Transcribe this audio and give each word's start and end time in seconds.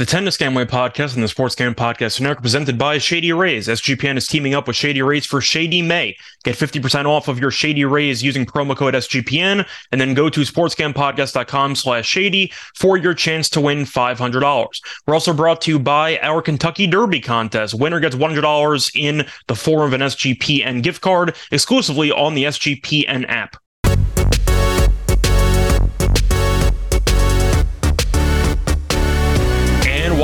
The 0.00 0.06
Tennis 0.06 0.38
Gambling 0.38 0.68
Podcast 0.68 1.12
and 1.12 1.22
the 1.22 1.28
Sports 1.28 1.54
Gambling 1.54 1.74
Podcast 1.74 2.18
are 2.18 2.24
now 2.24 2.32
presented 2.32 2.78
by 2.78 2.96
Shady 2.96 3.34
Rays. 3.34 3.68
SGPN 3.68 4.16
is 4.16 4.26
teaming 4.26 4.54
up 4.54 4.66
with 4.66 4.74
Shady 4.74 5.02
Rays 5.02 5.26
for 5.26 5.42
Shady 5.42 5.82
May. 5.82 6.16
Get 6.42 6.56
50% 6.56 7.04
off 7.04 7.28
of 7.28 7.38
your 7.38 7.50
Shady 7.50 7.84
Rays 7.84 8.22
using 8.22 8.46
promo 8.46 8.74
code 8.74 8.94
SGPN 8.94 9.68
and 9.92 10.00
then 10.00 10.14
go 10.14 10.30
to 10.30 10.40
sportsgamblingpodcast.com 10.40 11.74
slash 11.74 12.08
shady 12.08 12.50
for 12.76 12.96
your 12.96 13.12
chance 13.12 13.50
to 13.50 13.60
win 13.60 13.80
$500. 13.80 14.80
We're 15.06 15.12
also 15.12 15.34
brought 15.34 15.60
to 15.60 15.70
you 15.70 15.78
by 15.78 16.18
our 16.20 16.40
Kentucky 16.40 16.86
Derby 16.86 17.20
contest. 17.20 17.74
Winner 17.74 18.00
gets 18.00 18.16
$100 18.16 18.90
in 18.94 19.26
the 19.48 19.54
form 19.54 19.82
of 19.82 19.92
an 19.92 20.00
SGPN 20.00 20.82
gift 20.82 21.02
card 21.02 21.36
exclusively 21.52 22.10
on 22.10 22.32
the 22.32 22.44
SGPN 22.44 23.28
app. 23.28 23.56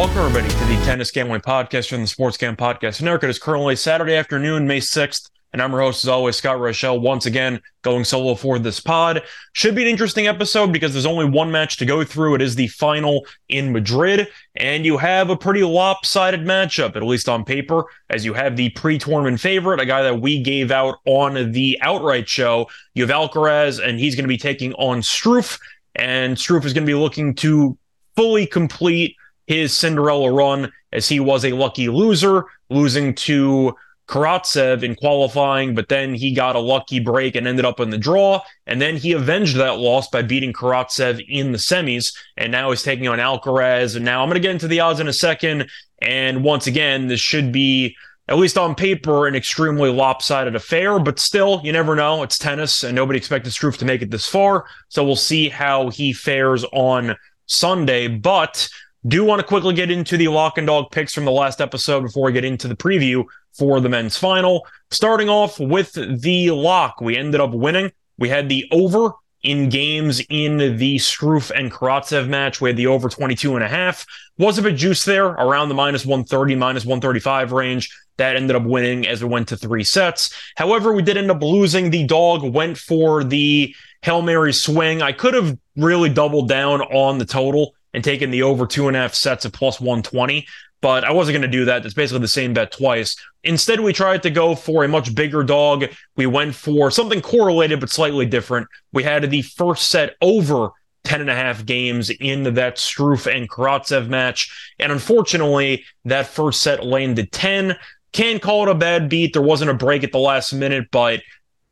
Welcome 0.07 0.37
everybody 0.37 0.49
to 0.49 0.65
the 0.67 0.85
Tennis 0.85 1.11
Gambling 1.11 1.41
Podcast 1.41 1.89
from 1.89 2.03
the 2.03 2.07
Sports 2.07 2.37
Gam 2.37 2.55
Podcast 2.55 3.03
Network. 3.03 3.25
It 3.25 3.31
is 3.31 3.41
currently 3.41 3.75
Saturday 3.75 4.15
afternoon, 4.15 4.65
May 4.65 4.79
6th, 4.79 5.29
and 5.53 5.61
I'm 5.61 5.73
your 5.73 5.81
host, 5.81 6.05
as 6.05 6.09
always, 6.09 6.37
Scott 6.37 6.59
Reichel, 6.59 7.01
once 7.01 7.27
again 7.27 7.61
going 7.83 8.05
solo 8.05 8.37
for 8.37 8.61
this 8.61 8.79
pod. 8.79 9.25
Should 9.53 9.75
be 9.75 9.83
an 9.83 9.89
interesting 9.89 10.29
episode 10.29 10.73
because 10.73 10.93
there's 10.93 11.07
only 11.07 11.25
one 11.25 11.51
match 11.51 11.77
to 11.79 11.85
go 11.85 12.05
through. 12.05 12.37
It 12.37 12.41
is 12.41 12.55
the 12.55 12.69
final 12.69 13.27
in 13.49 13.73
Madrid, 13.73 14.29
and 14.55 14.87
you 14.87 14.97
have 14.97 15.29
a 15.29 15.37
pretty 15.37 15.65
lopsided 15.65 16.43
matchup, 16.43 16.95
at 16.95 17.03
least 17.03 17.29
on 17.29 17.45
paper, 17.45 17.83
as 18.09 18.25
you 18.25 18.33
have 18.33 18.57
the 18.57 18.71
pre-tournament 18.71 19.41
favorite, 19.41 19.81
a 19.81 19.87
guy 19.87 20.03
that 20.03 20.21
we 20.21 20.41
gave 20.41 20.71
out 20.71 20.99
on 21.05 21.51
the 21.51 21.77
outright 21.83 22.29
show. 22.29 22.69
You 22.95 23.05
have 23.05 23.15
Alcaraz, 23.15 23.85
and 23.85 23.99
he's 23.99 24.15
going 24.15 24.25
to 24.25 24.29
be 24.29 24.39
taking 24.39 24.73
on 24.75 25.01
Struff, 25.01 25.59
and 25.97 26.37
Struff 26.37 26.65
is 26.65 26.73
going 26.73 26.87
to 26.87 26.91
be 26.91 26.95
looking 26.95 27.35
to 27.35 27.77
fully 28.15 28.47
complete 28.47 29.17
his 29.47 29.73
Cinderella 29.73 30.33
run 30.33 30.73
as 30.93 31.09
he 31.09 31.21
was 31.21 31.45
a 31.45 31.53
lucky 31.53 31.89
loser, 31.89 32.45
losing 32.69 33.15
to 33.15 33.75
Karatsev 34.09 34.85
in 34.85 34.95
qualifying, 34.95 35.75
but 35.75 35.89
then 35.89 36.15
he 36.15 36.33
got 36.33 36.55
a 36.55 36.61
lucky 36.61 37.01
break 37.01 37.35
and 37.35 37.47
ended 37.47 37.65
up 37.65 37.81
in 37.81 37.91
the 37.91 37.99
draw. 37.99 38.41
And 38.67 38.81
then 38.81 38.97
he 38.97 39.13
avenged 39.13 39.57
that 39.57 39.79
loss 39.79 40.09
by 40.09 40.23
beating 40.23 40.53
Karatsev 40.53 41.25
in 41.29 41.53
the 41.53 41.59
semis. 41.59 42.15
And 42.37 42.53
now 42.53 42.71
he's 42.71 42.85
taking 42.85 43.09
on 43.09 43.19
Alcaraz. 43.19 43.97
And 43.97 44.05
now 44.05 44.23
I'm 44.23 44.29
going 44.29 44.37
to 44.37 44.41
get 44.41 44.53
into 44.53 44.69
the 44.69 44.81
odds 44.81 45.01
in 45.01 45.09
a 45.09 45.13
second. 45.13 45.69
And 46.01 46.45
once 46.45 46.69
again, 46.69 47.09
this 47.09 47.21
should 47.21 47.51
be, 47.51 47.97
at 48.29 48.39
least 48.39 48.57
on 48.57 48.77
paper, 48.77 49.27
an 49.27 49.35
extremely 49.35 49.91
lopsided 49.91 50.55
affair. 50.55 51.01
But 51.01 51.19
still, 51.19 51.61
you 51.65 51.73
never 51.73 51.97
know. 51.97 52.23
It's 52.23 52.39
tennis, 52.39 52.85
and 52.85 52.95
nobody 52.95 53.19
expected 53.19 53.53
Struff 53.53 53.77
to 53.79 53.85
make 53.85 54.03
it 54.03 54.11
this 54.13 54.29
far. 54.29 54.67
So 54.89 55.05
we'll 55.05 55.17
see 55.17 55.49
how 55.49 55.91
he 55.91 56.13
fares 56.13 56.65
on 56.73 57.17
Sunday. 57.47 58.07
But 58.07 58.69
do 59.07 59.25
want 59.25 59.41
to 59.41 59.47
quickly 59.47 59.75
get 59.75 59.91
into 59.91 60.17
the 60.17 60.29
lock 60.29 60.59
and 60.59 60.67
dog 60.67 60.91
picks 60.91 61.15
from 61.15 61.25
the 61.25 61.31
last 61.31 61.61
episode 61.61 62.03
before 62.03 62.25
we 62.25 62.33
get 62.33 62.45
into 62.45 62.69
the 62.69 62.77
preview 62.77 63.25
for 63.53 63.81
the 63.81 63.89
men's 63.89 64.17
final. 64.17 64.67
Starting 64.91 65.29
off 65.29 65.61
with 65.61 65.93
the 65.93 66.51
lock, 66.51 67.01
we 67.01 67.17
ended 67.17 67.41
up 67.41 67.53
winning. 67.53 67.93
We 68.19 68.29
had 68.29 68.49
the 68.49 68.67
over 68.73 69.13
in 69.43 69.69
games 69.69 70.21
in 70.29 70.57
the 70.77 70.97
Struff 70.97 71.53
and 71.55 71.71
Karatsev 71.71 72.29
match. 72.29 72.61
We 72.61 72.71
had 72.71 72.77
the 72.77 72.89
over 72.89 73.09
22 73.09 73.55
and 73.55 73.65
a 73.65 73.69
half. 73.69 74.05
Was 74.39 74.59
a 74.59 74.63
bit 74.63 74.77
juice 74.77 75.05
there 75.05 75.27
around 75.27 75.69
the 75.69 75.75
minus 75.75 76.05
130, 76.05 76.57
minus 76.57 76.85
135 76.85 77.53
range. 77.53 77.97
That 78.17 78.35
ended 78.35 78.57
up 78.57 78.65
winning 78.65 79.07
as 79.07 79.23
we 79.23 79.29
went 79.29 79.49
to 79.49 79.57
three 79.57 79.85
sets. 79.85 80.35
However, 80.57 80.93
we 80.93 81.03
did 81.03 81.17
end 81.17 81.31
up 81.31 81.43
losing. 81.43 81.91
The 81.91 82.07
dog 82.07 82.43
went 82.43 82.77
for 82.77 83.23
the 83.23 83.75
Hail 84.03 84.23
Mary 84.23 84.53
swing. 84.53 85.01
I 85.01 85.13
could 85.13 85.35
have 85.35 85.57
really 85.77 86.09
doubled 86.09 86.49
down 86.49 86.81
on 86.81 87.19
the 87.19 87.25
total 87.25 87.76
and 87.97 88.05
taking 88.05 88.31
the 88.31 88.43
over 88.43 88.67
two 88.67 88.89
and 88.89 88.97
a 88.97 89.01
half 89.01 89.15
sets 89.15 89.47
of 89.47 89.55
plus 89.55 89.81
120. 89.81 90.47
But 90.83 91.03
I 91.03 91.13
wasn't 91.13 91.33
going 91.33 91.51
to 91.51 91.59
do 91.59 91.65
that. 91.65 91.85
It's 91.87 91.95
basically 91.95 92.21
the 92.21 92.29
same 92.29 92.53
bet 92.53 92.71
twice. 92.71 93.17
Instead, 93.43 93.81
we 93.81 93.95
tried 93.95 94.23
to 94.25 94.31
go 94.31 94.55
for 94.55 94.85
a 94.85 94.89
much 94.89 95.15
bigger 95.15 95.43
dog. 95.43 95.87
We 96.15 96.27
went 96.27 96.55
for 96.55 96.91
something 96.91 97.23
correlated 97.23 97.81
but 97.81 97.89
slightly 97.89 98.27
different. 98.27 98.69
We 98.93 99.03
had 99.03 99.29
the 99.31 99.41
first 99.41 99.89
set 99.89 100.15
over 100.21 100.69
10 101.05 101.23
and 101.23 101.31
a 101.31 101.35
half 101.35 101.65
games 101.65 102.11
in 102.11 102.43
that 102.55 102.77
Struff 102.77 103.35
and 103.35 103.49
Karatsev 103.49 104.09
match. 104.09 104.75
And 104.79 104.93
unfortunately, 104.93 105.87
that 106.05 106.27
first 106.27 106.61
set 106.61 106.85
landed 106.85 107.33
10. 107.33 107.77
Can't 108.13 108.43
call 108.43 108.65
it 108.65 108.71
a 108.71 108.75
bad 108.75 109.09
beat. 109.09 109.33
There 109.33 109.41
wasn't 109.41 109.71
a 109.71 109.75
break 109.75 110.05
at 110.05 110.13
the 110.13 110.19
last 110.19 110.53
minute, 110.53 110.89
but 110.91 111.23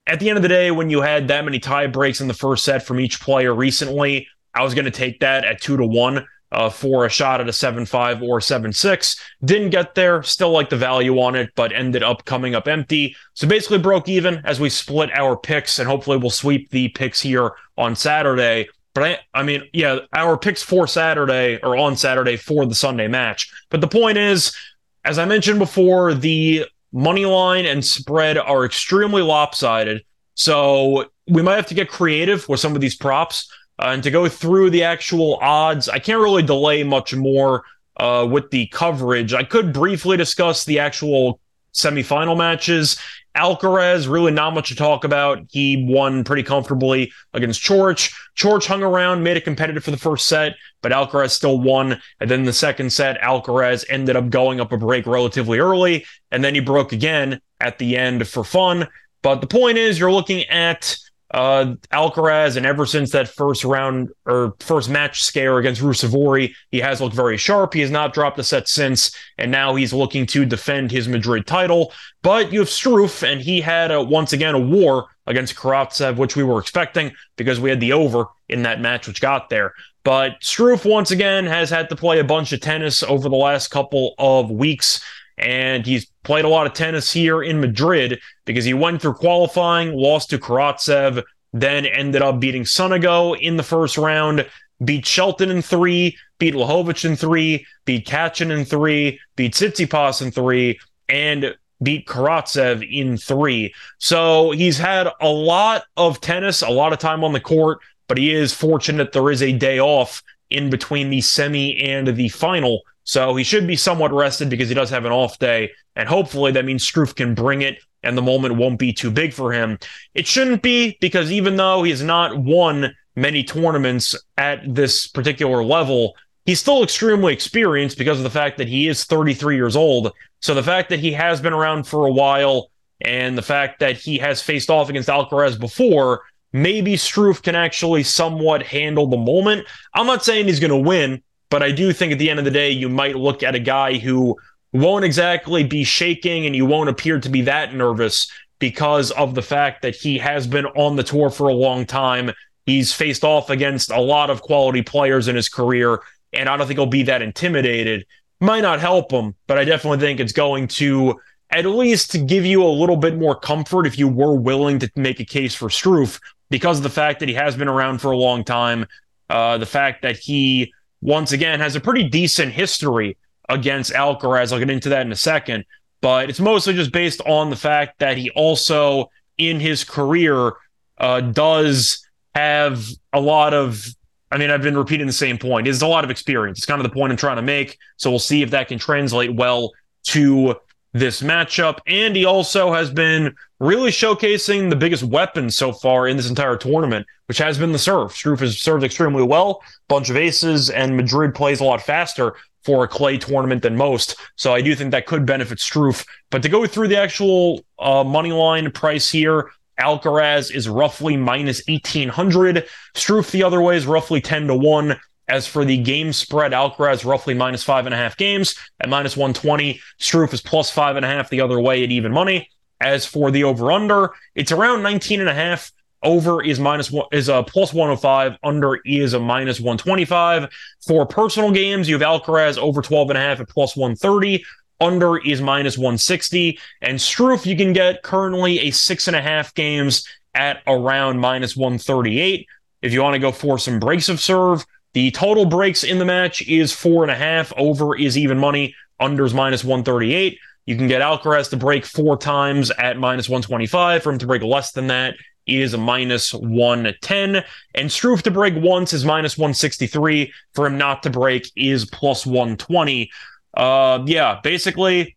at 0.07 0.21
the 0.21 0.31
end 0.31 0.39
of 0.39 0.43
the 0.43 0.49
day, 0.49 0.71
when 0.71 0.89
you 0.89 1.03
had 1.03 1.29
that 1.29 1.45
many 1.45 1.59
tie 1.59 1.87
breaks 1.87 2.23
in 2.23 2.29
the 2.29 2.35
first 2.35 2.65
set 2.65 2.87
from 2.87 2.99
each 2.99 3.21
player 3.21 3.55
recently, 3.55 4.29
I 4.55 4.63
was 4.63 4.75
going 4.75 4.85
to 4.85 4.91
take 4.91 5.21
that 5.21 5.45
at 5.45 5.61
two 5.61 5.77
to 5.77 5.87
one 5.87 6.27
uh, 6.53 6.71
for 6.71 7.05
a 7.05 7.09
shot 7.09 7.41
at 7.41 7.49
a 7.49 7.53
seven 7.53 7.85
five 7.85 8.23
or 8.23 8.41
seven 8.41 8.73
six. 8.73 9.21
Didn't 9.45 9.71
get 9.71 9.95
there. 9.95 10.23
Still 10.23 10.51
like 10.51 10.71
the 10.71 10.77
value 10.77 11.21
on 11.21 11.35
it, 11.35 11.51
but 11.57 11.73
ended 11.73 12.03
up 12.03 12.25
coming 12.25 12.55
up 12.55 12.69
empty. 12.69 13.17
So 13.35 13.49
basically 13.49 13.79
broke 13.79 14.09
even 14.09 14.37
as 14.45 14.61
we 14.61 14.71
split 14.71 15.11
our 15.13 15.37
picks, 15.37 15.79
and 15.79 15.89
hopefully 15.89 16.17
we'll 16.17 16.31
sweep 16.31 16.71
the 16.71 16.89
picks 16.89 17.21
here 17.21 17.53
on 17.77 17.97
Saturday. 17.97 18.69
But 18.95 19.03
I, 19.03 19.41
I 19.41 19.43
mean, 19.43 19.65
yeah, 19.73 19.99
our 20.13 20.39
picks 20.39 20.63
for 20.63 20.87
Saturday 20.87 21.59
or 21.63 21.77
on 21.77 21.97
Saturday 21.97 22.37
for 22.37 22.65
the 22.65 22.77
Sunday 22.77 23.09
match. 23.09 23.53
But 23.69 23.81
the 23.81 23.89
point 23.89 24.19
is, 24.19 24.57
as 25.05 25.19
I 25.19 25.25
mentioned 25.25 25.59
before, 25.59 26.15
the 26.15 26.67
money 26.93 27.27
line 27.27 27.67
and 27.67 27.85
spread 27.85 28.39
are 28.39 28.65
extremely 28.65 29.23
lopsided. 29.23 30.05
So 30.35 31.11
we 31.27 31.43
might 31.43 31.57
have 31.57 31.67
to 31.67 31.75
get 31.75 31.89
creative 31.89 32.49
with 32.49 32.61
some 32.61 32.77
of 32.77 32.81
these 32.81 32.95
props. 32.95 33.53
Uh, 33.79 33.87
and 33.89 34.03
to 34.03 34.11
go 34.11 34.29
through 34.29 34.71
the 34.71 34.85
actual 34.85 35.39
odds, 35.43 35.89
I 35.89 35.99
can't 35.99 36.21
really 36.21 36.43
delay 36.43 36.85
much 36.85 37.15
more 37.15 37.65
uh, 37.97 38.27
with 38.31 38.51
the 38.51 38.67
coverage. 38.69 39.35
I 39.35 39.45
could 39.45 39.73
briefly 39.73 40.17
discuss 40.17 40.65
the 40.65 40.79
actual 40.79 41.41
semifinal 41.73 42.37
matches. 42.37 42.99
Alcaraz, 43.37 44.09
really 44.09 44.31
not 44.31 44.55
much 44.55 44.69
to 44.69 44.77
talk 44.77 45.03
about. 45.03 45.41
He 45.51 45.85
won 45.89 46.23
pretty 46.23 46.45
comfortably 46.45 47.13
against 47.33 47.65
Coric. 47.65 48.15
Coric 48.37 48.65
hung 48.65 48.85
around, 48.85 49.25
made 49.25 49.37
it 49.37 49.43
competitive 49.43 49.83
for 49.83 49.91
the 49.91 49.97
first 49.97 50.29
set, 50.29 50.55
but 50.83 50.93
Alcaraz 50.93 51.31
still 51.31 51.59
won. 51.59 52.01
And 52.21 52.31
then 52.31 52.45
the 52.45 52.53
second 52.53 52.93
set, 52.93 53.21
Alcaraz 53.21 53.85
ended 53.89 54.15
up 54.15 54.31
going 54.31 54.61
up 54.61 54.71
a 54.71 54.77
break 54.77 55.07
relatively 55.07 55.59
early, 55.59 56.07
and 56.31 56.45
then 56.45 56.55
he 56.55 56.61
broke 56.61 56.93
again 56.93 57.41
at 57.61 57.79
the 57.79 57.97
end 57.97 58.29
for 58.29 58.45
fun. 58.45 58.87
But 59.23 59.41
the 59.41 59.49
point 59.49 59.79
is, 59.79 59.99
you're 59.99 60.13
looking 60.13 60.45
at 60.45 60.97
uh, 61.35 61.75
Alcaraz, 61.93 62.57
and 62.57 62.65
ever 62.65 62.87
since 62.87 63.11
that 63.11 63.29
first 63.29 63.65
round 63.65 64.11
or 64.25 64.55
first 64.61 64.89
match 64.89 65.25
scare 65.25 65.59
against 65.59 65.83
Ruusuvuori, 65.83 66.55
he 66.71 66.79
has 66.79 67.01
looked 67.01 67.17
very 67.17 67.37
sharp. 67.37 67.75
He 67.75 67.81
has 67.81 67.91
not 67.91 68.15
dropped 68.15 68.39
a 68.39 68.45
set 68.45 68.69
since, 68.69 69.15
and 69.37 69.51
now 69.51 69.75
he's 69.75 69.93
looking 69.93 70.27
to 70.27 70.45
defend 70.45 70.93
his 70.93 71.09
Madrid 71.09 71.45
title. 71.45 71.93
But 72.23 72.53
you 72.53 72.61
have 72.61 72.69
Struff, 72.69 73.25
and 73.25 73.41
he 73.41 73.61
had 73.61 73.91
a, 73.91 74.01
once 74.01 74.33
again 74.33 74.55
a 74.55 74.61
war 74.61 75.09
against 75.27 75.57
Karatsev, 75.57 76.17
which 76.17 76.37
we 76.37 76.45
were 76.45 76.61
expecting 76.61 77.13
because 77.37 77.59
we 77.59 77.69
had 77.69 77.81
the 77.81 77.95
over 77.95 78.27
in 78.49 78.63
that 78.63 78.81
match, 78.81 79.09
which 79.09 79.21
got 79.21 79.51
there. 79.51 79.75
But 80.05 80.41
Struff 80.41 80.89
once 80.89 81.11
again 81.11 81.47
has 81.47 81.69
had 81.69 81.89
to 81.89 81.97
play 81.97 82.21
a 82.21 82.25
bunch 82.25 82.53
of 82.53 82.61
tennis 82.61 83.03
over 83.03 83.29
the 83.29 83.35
last 83.35 83.69
couple 83.69 84.15
of 84.19 84.53
weeks 84.53 85.01
and 85.39 85.85
he's 85.85 86.07
played 86.23 86.45
a 86.45 86.49
lot 86.49 86.67
of 86.67 86.73
tennis 86.73 87.13
here 87.13 87.43
in 87.43 87.61
Madrid 87.61 88.21
because 88.45 88.65
he 88.65 88.75
went 88.75 89.03
through 89.03 89.15
qualifying, 89.15 89.93
lost 89.93 90.31
to 90.31 90.39
Karatsev, 90.39 91.23
then 91.53 91.87
ended 91.87 92.23
up 92.23 92.41
beating 92.41 92.65
Sonego 92.65 93.39
in 93.39 93.57
the 93.57 93.63
first 93.63 93.97
round, 93.97 94.47
beat 94.85 95.07
Shelton 95.07 95.51
in 95.51 95.63
three, 95.63 96.17
beat 96.39 96.55
Lajovic 96.55 97.05
in 97.05 97.17
three, 97.17 97.67
beat 97.85 98.07
Cachin 98.07 98.51
in 98.51 98.65
three, 98.65 99.21
beat 99.37 99.55
Tsitsipas 99.55 100.23
in 100.23 100.31
three, 100.31 100.79
and 101.09 101.55
beat 101.83 102.07
Karatsev 102.07 102.87
in 102.91 103.17
three. 103.17 103.75
So 103.99 104.51
he's 104.53 104.79
had 104.79 105.09
a 105.21 105.29
lot 105.29 105.85
of 105.97 106.21
tennis, 106.21 106.63
a 106.63 106.71
lot 106.71 106.93
of 106.93 106.99
time 106.99 107.25
on 107.25 107.33
the 107.33 107.41
court, 107.41 107.79
but 108.09 108.19
he 108.19 108.33
is 108.33 108.53
fortunate 108.53 109.13
there 109.13 109.31
is 109.31 109.43
a 109.43 109.53
day 109.53 109.79
off 109.79 110.23
in 110.51 110.71
between 110.71 111.11
the 111.11 111.21
semi 111.21 111.79
and 111.81 112.09
the 112.09 112.29
final 112.29 112.83
so 113.05 113.37
he 113.37 113.45
should 113.45 113.67
be 113.67 113.77
somewhat 113.77 114.13
rested 114.13 114.49
because 114.49 114.69
he 114.69 114.75
does 114.75 114.91
have 114.91 115.05
an 115.05 115.13
off 115.13 115.39
day. 115.39 115.71
And 115.95 116.09
hopefully 116.09 116.53
that 116.53 116.65
means 116.65 116.85
Struff 116.85 117.15
can 117.15 117.35
bring 117.35 117.63
it 117.63 117.79
and 118.03 118.19
the 118.19 118.23
moment 118.23 118.57
won't 118.57 118.79
be 118.79 118.93
too 118.93 119.11
big 119.11 119.33
for 119.33 119.53
him. 119.53 119.79
It 120.15 120.27
shouldn't 120.27 120.63
be 120.63 120.97
because 121.01 121.31
even 121.31 121.57
though 121.57 121.83
he 121.83 121.91
has 121.91 122.03
not 122.03 122.39
won 122.39 122.95
many 123.15 123.45
tournaments 123.45 124.17
at 124.37 124.63
this 124.67 125.07
particular 125.07 125.63
level, 125.63 126.17
he's 126.47 126.61
still 126.61 126.83
extremely 126.83 127.33
experienced 127.33 127.99
because 127.99 128.19
of 128.19 128.25
the 128.25 128.31
fact 128.31 128.59
that 128.59 128.69
he 128.69 128.89
is 128.89 129.05
33 129.05 129.57
years 129.57 129.77
old. 129.77 130.13
So 130.41 130.55
the 130.55 130.63
fact 130.63 130.89
that 130.89 130.99
he 130.99 131.13
has 131.13 131.41
been 131.41 131.53
around 131.53 131.87
for 131.87 132.07
a 132.07 132.13
while 132.13 132.71
and 133.01 133.37
the 133.37 133.43
fact 133.43 133.81
that 133.81 133.97
he 133.97 134.19
has 134.19 134.43
faced 134.43 134.71
off 134.71 134.89
against 134.89 135.09
Alcaraz 135.09 135.59
before, 135.59 136.23
maybe 136.53 136.95
Struff 136.95 137.43
can 137.43 137.55
actually 137.55 138.03
somewhat 138.03 138.63
handle 138.63 139.07
the 139.07 139.17
moment. 139.17 139.67
I'm 139.95 140.07
not 140.07 140.25
saying 140.25 140.47
he's 140.47 140.61
going 140.61 140.71
to 140.71 140.89
win 140.89 141.23
but 141.51 141.63
I 141.63 141.73
do 141.73 141.93
think 141.93 142.13
at 142.13 142.19
the 142.19 142.31
end 142.31 142.39
of 142.39 142.45
the 142.45 142.51
day, 142.51 142.71
you 142.71 142.89
might 142.89 143.17
look 143.17 143.43
at 143.43 143.55
a 143.55 143.61
guy 143.61 143.99
who 143.99 144.37
won't 144.73 145.05
exactly 145.05 145.65
be 145.65 145.85
shaking 145.85 146.47
and 146.47 146.57
you 146.57 146.67
won't 146.67 146.91
appear 146.91 147.21
to 147.21 147.29
be 147.29 147.43
that 147.43 147.75
nervous 147.75 148.31
because 148.59 149.11
of 149.13 149.35
the 149.35 149.43
fact 149.43 149.83
that 149.83 149.95
he 149.95 150.19
has 150.19 150.47
been 150.47 150.67
on 150.67 150.97
the 150.97 151.03
tour 151.03 151.31
for 151.31 151.49
a 151.49 151.55
long 151.55 151.87
time. 151.87 152.33
He's 152.67 152.93
faced 152.93 153.25
off 153.25 153.51
against 153.51 153.91
a 153.91 154.01
lot 154.01 154.31
of 154.31 154.43
quality 154.43 154.83
players 154.83 155.29
in 155.29 155.37
his 155.37 155.49
career. 155.49 156.01
and 156.33 156.49
I 156.49 156.57
don't 156.57 156.67
think 156.67 156.79
he'll 156.79 156.87
be 156.87 157.05
that 157.05 157.23
intimidated. 157.23 158.07
Might 158.41 158.63
not 158.63 158.81
help 158.81 159.13
him, 159.13 159.37
but 159.47 159.59
I 159.59 159.65
definitely 159.65 159.99
think 159.99 160.19
it's 160.19 160.33
going 160.33 160.67
to 160.69 161.21
at 161.51 161.67
least 161.67 162.27
give 162.27 162.45
you 162.45 162.65
a 162.65 162.67
little 162.67 162.97
bit 162.97 163.17
more 163.17 163.39
comfort 163.39 163.87
if 163.87 163.97
you 163.97 164.09
were 164.09 164.35
willing 164.35 164.81
to 164.81 164.91
make 164.97 165.21
a 165.21 165.25
case 165.25 165.55
for 165.55 165.69
Struff 165.69 166.21
because 166.51 166.79
of 166.79 166.83
the 166.83 166.91
fact 166.91 167.21
that 167.21 167.29
he 167.29 167.35
has 167.35 167.57
been 167.57 167.69
around 167.69 168.01
for 168.01 168.11
a 168.11 168.17
long 168.17 168.43
time, 168.43 168.87
uh, 169.31 169.57
the 169.59 169.67
fact 169.67 170.03
that 170.03 170.17
he 170.17 170.73
once 171.05 171.33
again 171.33 171.61
has 171.61 171.77
a 171.77 171.81
pretty 171.81 172.09
decent 172.09 172.51
history 172.51 173.17
against 173.51 173.93
Alcaraz. 173.93 174.53
I'll 174.53 174.59
get 174.59 174.71
into 174.71 174.89
that 174.89 175.05
in 175.05 175.13
a 175.13 175.17
second, 175.17 175.67
but 176.01 176.31
it's 176.31 176.41
mostly 176.41 176.73
just 176.73 176.93
based 176.93 177.21
on 177.27 177.51
the 177.51 177.57
fact 177.57 177.99
that 177.99 178.17
he 178.17 178.31
also 178.31 179.11
in 179.37 179.61
his 179.61 179.85
career 179.85 180.53
uh, 180.99 181.21
does 181.21 182.05
have 182.35 182.85
a 183.13 183.21
lot 183.21 183.55
of 183.55 183.87
I 184.33 184.39
mean, 184.39 184.51
I've 184.51 184.63
been 184.63 184.77
repeating 184.77 185.07
the 185.07 185.13
same 185.13 185.39
point. 185.39 185.69
It's 185.69 185.83
a 185.83 185.87
lot 185.87 186.03
of 186.03 186.11
experience. 186.11 186.59
It's 186.59 186.67
kind 186.67 186.81
of 186.81 186.91
the 186.91 186.93
point 186.93 187.13
I'm 187.13 187.17
trying 187.17 187.37
to 187.37 187.43
make. 187.43 187.79
So 187.99 188.11
we'll 188.11 188.19
see 188.19 188.43
if 188.43 188.51
that 188.51 188.67
can 188.67 188.81
translate 188.81 189.33
well 189.33 189.71
to 190.09 190.57
this 190.95 191.21
matchup. 191.21 191.81
And 191.87 192.17
he 192.17 192.25
also 192.25 192.73
has 192.73 192.89
been 192.89 193.35
really 193.61 193.91
showcasing 193.91 194.71
the 194.71 194.77
biggest 194.77 195.03
weapon 195.03 195.51
so 195.51 195.73
far 195.73 196.09
in 196.09 196.17
this 196.17 196.29
entire 196.29 196.57
tournament, 196.57 197.07
which 197.27 197.39
has 197.39 197.59
been 197.59 197.73
the 197.73 197.79
serve. 197.79 198.13
Struff 198.13 198.41
has 198.41 198.59
served 198.59 198.85
extremely 198.85 199.23
well, 199.23 199.63
bunch 199.89 200.09
of 200.09 200.17
aces, 200.17 200.71
and 200.71 200.97
Madrid 200.97 201.35
plays 201.35 201.61
a 201.61 201.65
lot 201.65 201.83
faster 201.83 202.37
for 202.63 202.85
a 202.85 202.89
clay 202.89 203.19
tournament 203.19 203.63
than 203.63 203.77
most. 203.77 204.17
So 204.37 204.55
I 204.55 204.63
do 204.63 204.75
think 204.75 204.93
that 204.93 205.07
could 205.07 205.27
benefit 205.27 205.59
Struff. 205.59 206.07
But 206.31 206.43
to 206.43 206.49
go 206.49 206.67
through 206.67 206.89
the 206.89 206.97
actual 206.97 207.63
uh, 207.79 208.05
money 208.05 208.33
line 208.33 208.71
price 208.71 209.11
here, 209.11 209.51
Alcaraz 209.79 210.55
is 210.55 210.69
roughly 210.69 211.17
minus 211.17 211.63
1800. 211.67 212.67
Struff 212.95 213.31
the 213.33 213.43
other 213.43 213.61
way 213.61 213.77
is 213.77 213.87
roughly 213.87 214.21
10 214.21 214.47
to 214.47 214.55
1. 214.55 214.99
As 215.29 215.47
for 215.47 215.65
the 215.65 215.79
game 215.79 216.13
spread, 216.13 216.53
Alcaraz 216.53 217.05
roughly 217.05 217.35
minus 217.35 217.63
five 217.63 217.87
and 217.87 217.95
a 217.95 217.99
half 217.99 218.17
games 218.17 218.57
at 218.81 218.89
minus 218.89 219.17
120. 219.17 219.81
Struff 219.99 220.35
is 220.35 220.43
plus 220.43 220.71
five 220.71 220.97
and 220.97 221.05
a 221.05 221.09
half 221.09 221.31
the 221.31 221.41
other 221.41 221.61
way 221.61 221.83
at 221.83 221.91
even 221.91 222.13
money. 222.13 222.51
As 222.81 223.07
for 223.07 223.31
the 223.31 223.45
over 223.45 223.73
under, 223.73 224.11
it's 224.35 224.53
around 224.53 224.83
19 224.83 225.21
and 225.21 225.29
a 225.29 225.35
half. 225.35 225.73
Over 226.03 226.45
is 226.45 226.61
minus 226.61 226.91
one 226.91 227.07
is 227.13 227.31
a 227.31 227.43
plus 227.43 227.73
105. 227.73 228.37
Under 228.43 228.79
is 228.85 229.15
a 229.15 229.21
minus 229.21 229.59
125. 229.59 230.51
For 230.87 231.07
personal 231.07 231.51
games, 231.51 231.89
you 231.89 231.99
have 231.99 232.07
Alcaraz 232.07 232.59
over 232.59 232.83
12 232.83 233.11
and 233.11 233.19
a 233.19 233.23
half 233.23 233.41
at 233.41 233.49
plus 233.49 233.75
130. 233.75 234.45
Under 234.81 235.17
is 235.17 235.41
minus 235.41 235.79
160. 235.79 236.59
And 236.83 236.99
Struff, 236.99 237.47
you 237.47 237.57
can 237.57 237.73
get 237.73 238.03
currently 238.03 238.61
a 238.61 238.71
six 238.71 239.09
and 239.09 239.17
a 239.17 239.23
half 239.23 239.55
games 239.55 240.07
at 240.35 240.63
around 240.67 241.21
minus 241.21 241.57
138. 241.57 242.47
If 242.83 242.93
you 242.93 243.03
want 243.03 243.15
to 243.15 243.21
go 243.21 243.33
for 243.33 243.59
some 243.59 243.81
breaks 243.81 244.11
of 244.11 244.21
serve, 244.21 244.67
the 244.95 245.11
total 245.11 245.45
breaks 245.45 245.85
in 245.85 245.99
the 245.99 246.05
match 246.05 246.41
is 246.43 246.73
four 246.73 247.03
and 247.03 247.11
a 247.11 247.17
half. 247.17 247.53
Over 247.57 247.97
is 247.97 248.17
even 248.17 248.39
money. 248.39 248.75
Under 248.99 249.25
is 249.25 249.35
minus 249.35 249.65
138. 249.65 250.39
You 250.67 250.77
can 250.77 250.87
get 250.87 251.03
Alcaraz 251.03 251.51
to 251.51 251.57
break 251.57 251.85
four 251.85 252.17
times 252.17 252.71
at 252.73 252.97
minus 252.97 253.29
125. 253.29 254.03
For 254.03 254.13
him 254.13 254.19
to 254.19 254.27
break 254.27 254.43
less 254.43 254.73
than 254.73 254.87
that 254.87 255.17
is 255.47 255.75
a 255.75 255.79
minus 255.79 256.33
110. 256.33 257.45
And 257.75 257.91
Struff 257.91 258.23
to 258.23 258.31
break 258.31 258.55
once 258.57 258.93
is 258.93 259.05
minus 259.05 259.37
163. 259.37 260.33
For 260.53 260.67
him 260.67 260.79
not 260.79 261.03
to 261.03 261.11
break 261.11 261.51
is 261.57 261.85
plus 261.85 262.25
120. 262.25 263.11
Uh, 263.55 264.03
yeah, 264.07 264.41
basically, 264.43 265.17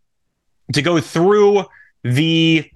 to 0.74 0.82
go 0.82 1.00
through 1.00 1.66
the 2.04 2.70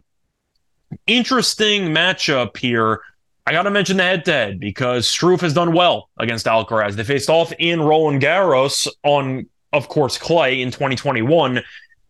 interesting 1.08 1.88
matchup 1.88 2.58
here, 2.58 3.02
I 3.48 3.54
got 3.54 3.64
to 3.64 3.72
mention 3.72 3.98
the 3.98 4.04
head 4.04 4.26
to 4.26 4.32
head 4.32 4.60
because 4.60 5.08
Struff 5.08 5.42
has 5.42 5.54
done 5.54 5.74
well 5.74 6.10
against 6.20 6.46
Alcaraz. 6.46 6.94
They 6.94 7.04
faced 7.04 7.30
off 7.30 7.52
in 7.58 7.82
Roland 7.82 8.22
Garros 8.22 8.88
on, 9.04 9.48
of 9.74 9.88
course, 9.88 10.18
clay 10.18 10.62
in 10.62 10.70
2021. 10.70 11.62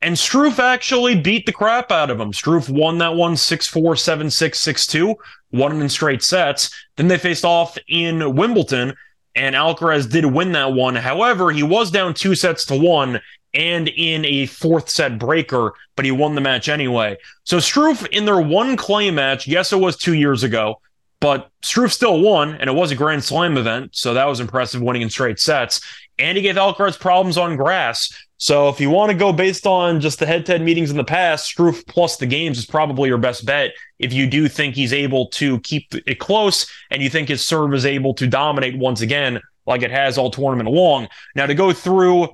And 0.01 0.15
Struff 0.15 0.59
actually 0.59 1.19
beat 1.19 1.45
the 1.45 1.51
crap 1.51 1.91
out 1.91 2.09
of 2.09 2.19
him. 2.19 2.33
Struff 2.33 2.69
won 2.69 2.97
that 2.97 3.15
one 3.15 3.37
6 3.37 3.67
4, 3.67 3.95
7 3.95 4.29
6, 4.29 4.59
6 4.59 4.87
2, 4.87 5.15
won 5.53 5.77
it 5.77 5.81
in 5.81 5.89
straight 5.89 6.23
sets. 6.23 6.69
Then 6.97 7.07
they 7.07 7.17
faced 7.17 7.45
off 7.45 7.77
in 7.87 8.35
Wimbledon, 8.35 8.93
and 9.35 9.55
Alcaraz 9.55 10.09
did 10.09 10.25
win 10.25 10.51
that 10.51 10.73
one. 10.73 10.95
However, 10.95 11.51
he 11.51 11.63
was 11.63 11.91
down 11.91 12.13
two 12.13 12.35
sets 12.35 12.65
to 12.65 12.77
one 12.77 13.21
and 13.53 13.89
in 13.89 14.25
a 14.25 14.45
fourth 14.47 14.89
set 14.89 15.19
breaker, 15.19 15.73
but 15.95 16.05
he 16.05 16.11
won 16.11 16.35
the 16.35 16.41
match 16.41 16.67
anyway. 16.67 17.17
So 17.43 17.57
Struff 17.57 18.07
in 18.07 18.25
their 18.25 18.41
one 18.41 18.75
clay 18.77 19.11
match, 19.11 19.47
yes, 19.47 19.71
it 19.71 19.79
was 19.79 19.97
two 19.97 20.13
years 20.13 20.43
ago, 20.43 20.79
but 21.21 21.49
Struff 21.61 21.93
still 21.93 22.19
won, 22.19 22.55
and 22.55 22.69
it 22.69 22.73
was 22.73 22.91
a 22.91 22.95
Grand 22.95 23.23
Slam 23.23 23.57
event, 23.57 23.95
so 23.95 24.13
that 24.13 24.25
was 24.25 24.41
impressive, 24.41 24.81
winning 24.81 25.03
in 25.03 25.09
straight 25.09 25.39
sets. 25.39 25.79
And 26.19 26.35
he 26.35 26.41
gave 26.41 26.55
Alcaraz 26.55 26.99
problems 26.99 27.37
on 27.37 27.55
grass. 27.55 28.13
So 28.37 28.69
if 28.69 28.81
you 28.81 28.89
want 28.89 29.11
to 29.11 29.17
go 29.17 29.31
based 29.31 29.65
on 29.65 30.01
just 30.01 30.17
the 30.19 30.25
head-to-head 30.25 30.61
meetings 30.61 30.89
in 30.91 30.97
the 30.97 31.03
past, 31.03 31.55
Struff 31.55 31.87
plus 31.87 32.17
the 32.17 32.25
games 32.25 32.57
is 32.57 32.65
probably 32.65 33.07
your 33.07 33.19
best 33.19 33.45
bet. 33.45 33.71
If 33.99 34.11
you 34.13 34.27
do 34.27 34.49
think 34.49 34.75
he's 34.75 34.93
able 34.93 35.27
to 35.27 35.59
keep 35.61 35.93
it 35.93 36.19
close, 36.19 36.65
and 36.89 37.01
you 37.01 37.09
think 37.09 37.29
his 37.29 37.45
serve 37.45 37.73
is 37.75 37.85
able 37.85 38.15
to 38.15 38.27
dominate 38.27 38.77
once 38.77 39.01
again, 39.01 39.39
like 39.67 39.83
it 39.83 39.91
has 39.91 40.17
all 40.17 40.31
tournament 40.31 40.69
long. 40.69 41.07
Now 41.35 41.45
to 41.45 41.53
go 41.53 41.71
through 41.71 42.29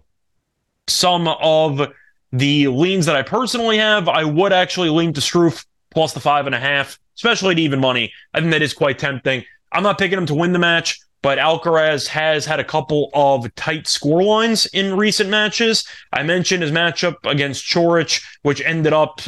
some 0.87 1.27
of 1.27 1.91
the 2.31 2.67
leans 2.69 3.05
that 3.05 3.17
I 3.17 3.21
personally 3.23 3.77
have, 3.77 4.07
I 4.07 4.23
would 4.23 4.53
actually 4.53 4.89
lean 4.89 5.11
to 5.13 5.21
Struff 5.21 5.65
plus 5.91 6.13
the 6.13 6.21
five 6.21 6.45
and 6.45 6.55
a 6.55 6.59
half, 6.59 6.97
especially 7.17 7.53
at 7.53 7.59
even 7.59 7.79
money. 7.79 8.13
I 8.33 8.39
think 8.39 8.51
that 8.51 8.61
is 8.61 8.73
quite 8.73 8.99
tempting. 8.99 9.43
I'm 9.71 9.83
not 9.83 9.97
picking 9.97 10.17
him 10.17 10.25
to 10.27 10.35
win 10.35 10.53
the 10.53 10.59
match, 10.59 10.99
but 11.21 11.37
Alcaraz 11.37 12.07
has 12.07 12.45
had 12.45 12.59
a 12.59 12.63
couple 12.63 13.09
of 13.13 13.53
tight 13.55 13.87
score 13.87 14.23
lines 14.23 14.65
in 14.67 14.95
recent 14.95 15.29
matches. 15.29 15.85
I 16.13 16.23
mentioned 16.23 16.63
his 16.63 16.71
matchup 16.71 17.15
against 17.25 17.65
Coric, 17.65 18.23
which 18.43 18.61
ended 18.61 18.93
up 18.93 19.21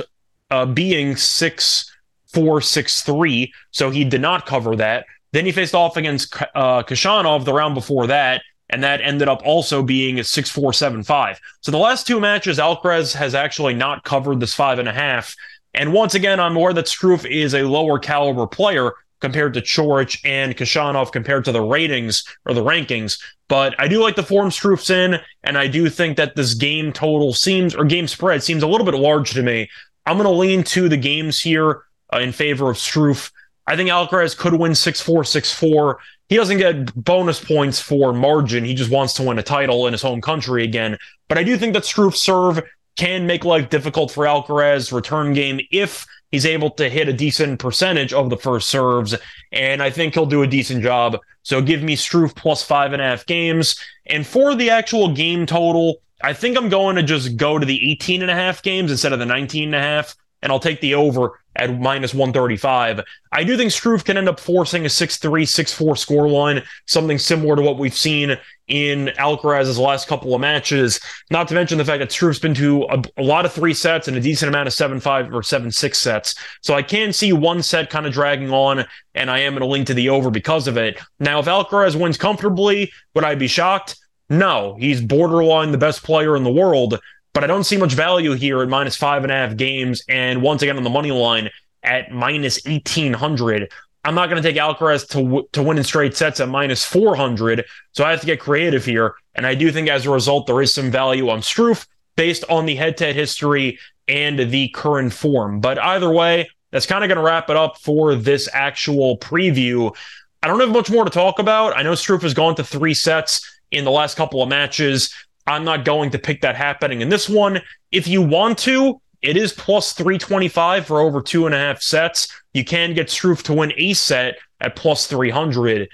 uh, 0.49 0.65
being 0.65 1.15
6 1.15 1.95
4 2.27 2.61
6 2.61 3.01
3. 3.01 3.53
So 3.71 3.89
he 3.89 4.05
did 4.05 4.21
not 4.21 4.45
cover 4.45 4.75
that. 4.77 5.05
Then 5.31 5.45
he 5.45 5.51
faced 5.51 5.75
off 5.75 5.97
against 5.97 6.35
uh, 6.55 6.83
Khachanov 6.83 7.45
the 7.45 7.53
round 7.53 7.75
before 7.75 8.07
that, 8.07 8.41
and 8.69 8.83
that 8.83 9.01
ended 9.01 9.27
up 9.27 9.41
also 9.45 9.83
being 9.83 10.19
a 10.19 10.23
6-4-7-5. 10.23 11.37
So 11.61 11.71
the 11.71 11.77
last 11.77 12.07
two 12.07 12.19
matches, 12.19 12.57
Alcaraz 12.57 13.13
has 13.15 13.35
actually 13.35 13.75
not 13.75 14.03
covered 14.03 14.39
this 14.39 14.55
five 14.55 14.79
and 14.79 14.87
a 14.87 14.93
half. 14.93 15.35
And 15.73 15.93
once 15.93 16.15
again, 16.15 16.39
I'm 16.39 16.55
aware 16.55 16.73
that 16.73 16.85
Struff 16.85 17.29
is 17.29 17.53
a 17.53 17.63
lower 17.63 17.99
caliber 17.99 18.47
player 18.47 18.93
compared 19.21 19.53
to 19.53 19.61
Coric 19.61 20.19
and 20.23 20.55
Khachanov 20.55 21.11
compared 21.11 21.45
to 21.45 21.51
the 21.51 21.61
ratings 21.61 22.23
or 22.45 22.53
the 22.53 22.63
rankings. 22.63 23.21
But 23.47 23.75
I 23.79 23.87
do 23.87 24.01
like 24.01 24.15
the 24.15 24.23
form 24.23 24.49
Struff's 24.49 24.89
in, 24.89 25.19
and 25.43 25.57
I 25.57 25.67
do 25.67 25.89
think 25.89 26.17
that 26.17 26.35
this 26.35 26.53
game 26.53 26.93
total 26.93 27.33
seems, 27.33 27.75
or 27.75 27.83
game 27.83 28.07
spread 28.07 28.43
seems 28.43 28.63
a 28.63 28.67
little 28.67 28.85
bit 28.85 28.95
large 28.95 29.31
to 29.31 29.43
me. 29.43 29.69
I'm 30.05 30.17
going 30.17 30.29
to 30.29 30.35
lean 30.35 30.63
to 30.65 30.87
the 30.89 30.97
games 30.97 31.41
here 31.41 31.83
uh, 32.13 32.19
in 32.19 32.31
favor 32.31 32.69
of 32.69 32.77
Struff. 32.77 33.31
I 33.67 33.75
think 33.75 33.89
Alcaraz 33.89 34.35
could 34.35 34.53
win 34.53 34.73
6 34.73 35.01
4, 35.01 35.23
6 35.23 35.53
4 35.53 35.99
he 36.29 36.35
doesn't 36.35 36.59
get 36.59 36.93
bonus 36.93 37.43
points 37.43 37.81
for 37.81 38.13
margin. 38.13 38.63
He 38.63 38.75
just 38.75 38.91
wants 38.91 39.13
to 39.15 39.23
win 39.23 39.39
a 39.39 39.43
title 39.43 39.87
in 39.87 39.93
his 39.93 40.03
home 40.03 40.21
country 40.21 40.63
again. 40.63 40.97
But 41.27 41.39
I 41.39 41.43
do 41.43 41.57
think 41.57 41.73
that 41.73 41.83
Struff 41.83 42.15
serve 42.15 42.61
can 42.99 43.25
make 43.25 43.45
life 43.45 43.69
difficult 43.69 44.11
for 44.11 44.25
Alcaraz 44.25 44.91
return 44.91 45.31
game 45.31 45.61
if 45.71 46.05
he's 46.31 46.45
able 46.45 46.69
to 46.71 46.89
hit 46.89 47.07
a 47.07 47.13
decent 47.13 47.57
percentage 47.57 48.11
of 48.11 48.29
the 48.29 48.35
first 48.35 48.67
serves. 48.67 49.15
And 49.53 49.81
I 49.81 49.89
think 49.89 50.13
he'll 50.13 50.25
do 50.25 50.43
a 50.43 50.47
decent 50.47 50.83
job. 50.83 51.17
So 51.43 51.61
give 51.61 51.81
me 51.81 51.95
Struff 51.95 52.35
plus 52.35 52.61
five 52.61 52.91
and 52.91 53.01
a 53.01 53.05
half 53.05 53.25
games. 53.25 53.79
And 54.05 54.27
for 54.27 54.53
the 54.53 54.69
actual 54.69 55.13
game 55.13 55.45
total, 55.45 56.01
I 56.21 56.33
think 56.33 56.57
I'm 56.57 56.67
going 56.67 56.97
to 56.97 57.03
just 57.03 57.37
go 57.37 57.57
to 57.57 57.65
the 57.65 57.89
18 57.91 58.21
and 58.21 58.29
a 58.29 58.35
half 58.35 58.61
games 58.61 58.91
instead 58.91 59.13
of 59.13 59.19
the 59.19 59.25
19 59.25 59.69
and 59.69 59.75
a 59.75 59.79
half 59.79 60.13
and 60.41 60.51
I'll 60.51 60.59
take 60.59 60.81
the 60.81 60.95
over 60.95 61.38
at 61.55 61.79
minus 61.79 62.13
135. 62.13 63.01
I 63.31 63.43
do 63.43 63.57
think 63.57 63.71
Struff 63.71 64.05
can 64.05 64.17
end 64.17 64.29
up 64.29 64.39
forcing 64.39 64.85
a 64.85 64.87
6-3, 64.87 65.43
6-4 65.43 65.97
score 65.97 66.29
line, 66.29 66.63
something 66.85 67.17
similar 67.17 67.55
to 67.55 67.61
what 67.61 67.77
we've 67.77 67.93
seen 67.93 68.37
in 68.67 69.07
Alcaraz's 69.17 69.79
last 69.79 70.07
couple 70.07 70.33
of 70.33 70.41
matches. 70.41 70.99
Not 71.31 71.47
to 71.47 71.55
mention 71.55 71.77
the 71.77 71.85
fact 71.85 71.99
that 71.99 72.09
Struff's 72.09 72.39
been 72.39 72.53
to 72.55 72.83
a, 72.83 73.03
a 73.17 73.23
lot 73.23 73.45
of 73.45 73.51
three 73.51 73.73
sets 73.73 74.07
and 74.07 74.15
a 74.15 74.21
decent 74.21 74.49
amount 74.49 74.67
of 74.67 74.73
7-5 74.73 75.33
or 75.33 75.41
7-6 75.41 75.95
sets. 75.95 76.35
So 76.61 76.75
I 76.75 76.83
can 76.83 77.11
see 77.11 77.33
one 77.33 77.61
set 77.61 77.89
kind 77.89 78.05
of 78.05 78.13
dragging 78.13 78.51
on, 78.51 78.85
and 79.15 79.29
I 79.29 79.39
am 79.39 79.53
going 79.53 79.61
to 79.61 79.67
link 79.67 79.87
to 79.87 79.93
the 79.93 80.09
over 80.09 80.29
because 80.29 80.67
of 80.67 80.77
it. 80.77 80.99
Now, 81.19 81.39
if 81.39 81.45
Alcaraz 81.45 81.99
wins 81.99 82.17
comfortably, 82.17 82.91
would 83.15 83.23
I 83.23 83.35
be 83.35 83.47
shocked? 83.47 83.97
No, 84.29 84.77
he's 84.79 85.01
borderline 85.01 85.71
the 85.71 85.77
best 85.79 86.03
player 86.03 86.35
in 86.35 86.43
the 86.43 86.51
world 86.51 86.99
but 87.33 87.43
I 87.43 87.47
don't 87.47 87.63
see 87.63 87.77
much 87.77 87.93
value 87.93 88.33
here 88.33 88.61
at 88.61 88.69
minus 88.69 88.95
five 88.95 89.23
and 89.23 89.31
a 89.31 89.35
half 89.35 89.55
games. 89.55 90.03
And 90.09 90.41
once 90.41 90.61
again, 90.61 90.77
on 90.77 90.83
the 90.83 90.89
money 90.89 91.11
line 91.11 91.49
at 91.83 92.11
minus 92.11 92.63
1800. 92.65 93.71
I'm 94.05 94.15
not 94.15 94.29
going 94.29 94.41
to 94.41 94.47
take 94.47 94.59
Alcaraz 94.59 95.07
to, 95.09 95.23
w- 95.23 95.47
to 95.51 95.61
win 95.61 95.77
in 95.77 95.83
straight 95.83 96.15
sets 96.15 96.39
at 96.39 96.49
minus 96.49 96.85
400. 96.85 97.65
So 97.91 98.03
I 98.03 98.11
have 98.11 98.21
to 98.21 98.25
get 98.25 98.39
creative 98.39 98.85
here. 98.85 99.15
And 99.35 99.45
I 99.45 99.55
do 99.55 99.71
think 99.71 99.89
as 99.89 100.05
a 100.05 100.11
result, 100.11 100.47
there 100.47 100.61
is 100.61 100.73
some 100.73 100.89
value 100.89 101.29
on 101.29 101.41
Struff 101.41 101.85
based 102.15 102.43
on 102.49 102.65
the 102.65 102.75
head 102.75 102.97
to 102.97 103.05
head 103.05 103.15
history 103.15 103.77
and 104.07 104.51
the 104.51 104.69
current 104.69 105.13
form. 105.13 105.59
But 105.59 105.79
either 105.79 106.11
way, 106.11 106.49
that's 106.71 106.85
kind 106.85 107.03
of 107.03 107.07
going 107.09 107.17
to 107.17 107.23
wrap 107.23 107.49
it 107.49 107.55
up 107.55 107.77
for 107.79 108.15
this 108.15 108.49
actual 108.53 109.17
preview. 109.17 109.95
I 110.41 110.47
don't 110.47 110.59
have 110.59 110.69
much 110.69 110.89
more 110.89 111.03
to 111.03 111.09
talk 111.09 111.39
about. 111.39 111.77
I 111.77 111.83
know 111.83 111.93
Struff 111.93 112.21
has 112.21 112.33
gone 112.33 112.55
to 112.55 112.63
three 112.63 112.93
sets 112.93 113.59
in 113.71 113.83
the 113.83 113.91
last 113.91 114.15
couple 114.15 114.41
of 114.41 114.49
matches. 114.49 115.13
I'm 115.49 115.65
not 115.65 115.83
going 115.83 116.11
to 116.11 116.19
pick 116.19 116.41
that 116.41 116.55
happening 116.55 117.01
in 117.01 117.09
this 117.09 117.27
one. 117.27 117.59
If 117.91 118.07
you 118.07 118.21
want 118.21 118.59
to, 118.59 119.01
it 119.21 119.35
is 119.35 119.51
plus 119.51 119.93
325 119.93 120.85
for 120.85 121.01
over 121.01 121.21
two 121.21 121.47
and 121.47 121.55
a 121.55 121.57
half 121.57 121.81
sets. 121.81 122.27
You 122.53 122.63
can 122.63 122.93
get 122.93 123.07
Struff 123.07 123.41
to 123.43 123.53
win 123.53 123.73
a 123.75 123.93
set 123.93 124.37
at 124.61 124.75
plus 124.75 125.07
300. 125.07 125.89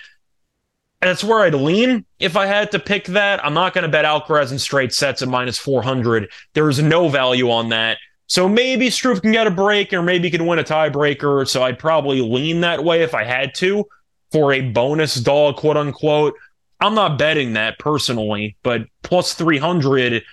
That's 1.02 1.24
where 1.24 1.42
I'd 1.42 1.54
lean 1.54 2.06
if 2.20 2.36
I 2.36 2.46
had 2.46 2.72
to 2.72 2.80
pick 2.80 3.06
that. 3.06 3.44
I'm 3.46 3.54
not 3.54 3.74
going 3.74 3.84
to 3.84 3.90
bet 3.90 4.06
Alcaraz 4.06 4.52
in 4.52 4.60
straight 4.60 4.94
sets 4.94 5.22
at 5.22 5.30
minus 5.30 5.58
400. 5.58 6.30
There's 6.54 6.82
no 6.82 7.08
value 7.08 7.50
on 7.50 7.70
that. 7.70 7.98
So 8.28 8.50
maybe 8.50 8.90
Struff 8.90 9.22
can 9.22 9.32
get 9.32 9.48
a 9.48 9.52
break 9.52 9.94
or 9.94 10.02
maybe 10.02 10.30
can 10.30 10.46
win 10.46 10.60
a 10.60 10.64
tiebreaker. 10.64 11.48
So 11.48 11.64
I'd 11.64 11.80
probably 11.80 12.22
lean 12.22 12.62
that 12.62 12.84
way 12.84 13.04
if 13.04 13.14
I 13.14 13.24
had 13.24 13.56
to 13.56 13.86
for 14.32 14.52
a 14.52 14.62
bonus 14.62 15.16
dog, 15.16 15.58
quote 15.58 15.78
unquote. 15.78 16.34
I'm 16.80 16.96
not 16.96 17.18
betting 17.18 17.54
that 17.54 17.80
personally, 17.80 18.58
but 18.64 18.84
plus 19.02 19.34
300, 19.34 20.24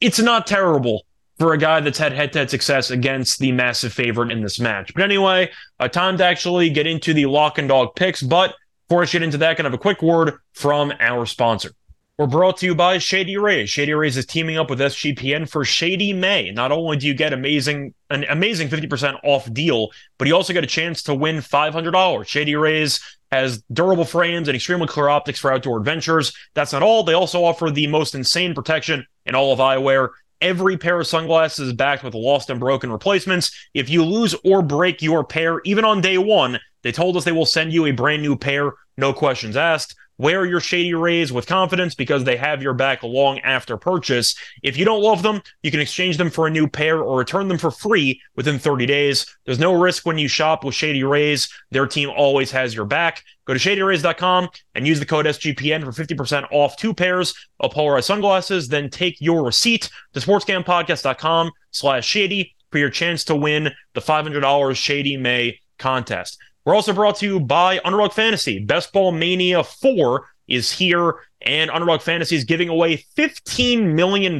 it's 0.00 0.20
not 0.20 0.46
terrible 0.46 1.04
for 1.38 1.52
a 1.52 1.58
guy 1.58 1.80
that's 1.80 1.98
had 1.98 2.12
head 2.12 2.32
to 2.32 2.40
head 2.40 2.50
success 2.50 2.90
against 2.90 3.38
the 3.38 3.52
massive 3.52 3.92
favorite 3.92 4.30
in 4.30 4.42
this 4.42 4.58
match. 4.58 4.92
But 4.94 5.04
anyway, 5.04 5.50
uh, 5.78 5.88
time 5.88 6.18
to 6.18 6.24
actually 6.24 6.70
get 6.70 6.86
into 6.86 7.14
the 7.14 7.26
lock 7.26 7.58
and 7.58 7.68
dog 7.68 7.94
picks. 7.94 8.22
But 8.22 8.54
before 8.88 9.02
I 9.02 9.06
get 9.06 9.22
into 9.22 9.38
that, 9.38 9.56
can 9.56 9.66
I 9.66 9.68
have 9.68 9.74
a 9.74 9.78
quick 9.78 10.02
word 10.02 10.38
from 10.52 10.92
our 11.00 11.26
sponsor? 11.26 11.70
We're 12.18 12.26
brought 12.26 12.56
to 12.58 12.66
you 12.66 12.74
by 12.74 12.98
Shady 12.98 13.36
Rays. 13.36 13.70
Shady 13.70 13.94
Rays 13.94 14.16
is 14.16 14.26
teaming 14.26 14.58
up 14.58 14.70
with 14.70 14.80
SGPN 14.80 15.48
for 15.48 15.64
Shady 15.64 16.12
May. 16.12 16.50
Not 16.50 16.72
only 16.72 16.96
do 16.96 17.06
you 17.06 17.14
get 17.14 17.32
amazing 17.32 17.94
an 18.10 18.24
amazing 18.28 18.68
50% 18.68 19.20
off 19.22 19.52
deal, 19.52 19.90
but 20.18 20.26
you 20.26 20.34
also 20.34 20.52
get 20.52 20.64
a 20.64 20.66
chance 20.66 21.04
to 21.04 21.14
win 21.14 21.36
$500. 21.36 22.26
Shady 22.26 22.56
Rays 22.56 23.00
has 23.30 23.62
durable 23.72 24.04
frames 24.04 24.48
and 24.48 24.56
extremely 24.56 24.86
clear 24.86 25.08
optics 25.08 25.38
for 25.38 25.52
outdoor 25.52 25.78
adventures. 25.78 26.32
That's 26.54 26.72
not 26.72 26.82
all. 26.82 27.02
They 27.02 27.14
also 27.14 27.44
offer 27.44 27.70
the 27.70 27.86
most 27.86 28.14
insane 28.14 28.54
protection 28.54 29.06
in 29.26 29.34
all 29.34 29.52
of 29.52 29.58
eyewear. 29.58 30.10
Every 30.40 30.78
pair 30.78 31.00
of 31.00 31.06
sunglasses 31.06 31.68
is 31.68 31.72
backed 31.74 32.04
with 32.04 32.14
lost 32.14 32.48
and 32.48 32.60
broken 32.60 32.92
replacements. 32.92 33.50
If 33.74 33.90
you 33.90 34.04
lose 34.04 34.34
or 34.44 34.62
break 34.62 35.02
your 35.02 35.24
pair, 35.24 35.60
even 35.64 35.84
on 35.84 36.00
day 36.00 36.16
one, 36.16 36.60
they 36.82 36.92
told 36.92 37.16
us 37.16 37.24
they 37.24 37.32
will 37.32 37.44
send 37.44 37.72
you 37.72 37.86
a 37.86 37.90
brand 37.90 38.22
new 38.22 38.36
pair, 38.36 38.72
no 38.96 39.12
questions 39.12 39.56
asked. 39.56 39.96
Wear 40.18 40.44
your 40.44 40.60
Shady 40.60 40.94
Rays 40.94 41.32
with 41.32 41.46
confidence 41.46 41.94
because 41.94 42.24
they 42.24 42.36
have 42.36 42.60
your 42.60 42.74
back 42.74 43.04
long 43.04 43.38
after 43.40 43.76
purchase. 43.76 44.34
If 44.64 44.76
you 44.76 44.84
don't 44.84 45.02
love 45.02 45.22
them, 45.22 45.40
you 45.62 45.70
can 45.70 45.78
exchange 45.78 46.16
them 46.16 46.28
for 46.28 46.48
a 46.48 46.50
new 46.50 46.66
pair 46.66 47.00
or 47.00 47.18
return 47.18 47.46
them 47.46 47.56
for 47.56 47.70
free 47.70 48.20
within 48.34 48.58
30 48.58 48.84
days. 48.86 49.26
There's 49.46 49.60
no 49.60 49.72
risk 49.80 50.04
when 50.04 50.18
you 50.18 50.26
shop 50.26 50.64
with 50.64 50.74
Shady 50.74 51.04
Rays. 51.04 51.48
Their 51.70 51.86
team 51.86 52.10
always 52.10 52.50
has 52.50 52.74
your 52.74 52.84
back. 52.84 53.22
Go 53.46 53.54
to 53.54 53.60
shadyrays.com 53.60 54.48
and 54.74 54.86
use 54.86 54.98
the 54.98 55.06
code 55.06 55.26
SGPN 55.26 55.84
for 55.84 55.92
50% 55.92 56.48
off 56.50 56.76
two 56.76 56.92
pairs 56.92 57.32
of 57.60 57.70
polarized 57.70 58.06
sunglasses. 58.06 58.66
Then 58.66 58.90
take 58.90 59.20
your 59.20 59.44
receipt 59.44 59.88
to 60.14 60.20
sportsgamblingpodcast.com 60.20 61.52
slash 61.70 62.04
shady 62.04 62.56
for 62.70 62.78
your 62.78 62.90
chance 62.90 63.24
to 63.24 63.36
win 63.36 63.70
the 63.94 64.00
$500 64.00 64.76
Shady 64.76 65.16
May 65.16 65.60
contest. 65.78 66.38
We're 66.68 66.74
also 66.74 66.92
brought 66.92 67.16
to 67.16 67.26
you 67.26 67.40
by 67.40 67.80
Underdog 67.82 68.12
Fantasy. 68.12 68.58
Best 68.58 68.92
Ball 68.92 69.10
Mania 69.10 69.64
4 69.64 70.26
is 70.48 70.70
here, 70.70 71.14
and 71.40 71.70
Underdog 71.70 72.02
Fantasy 72.02 72.36
is 72.36 72.44
giving 72.44 72.68
away 72.68 73.06
$15 73.16 73.94
million 73.94 74.38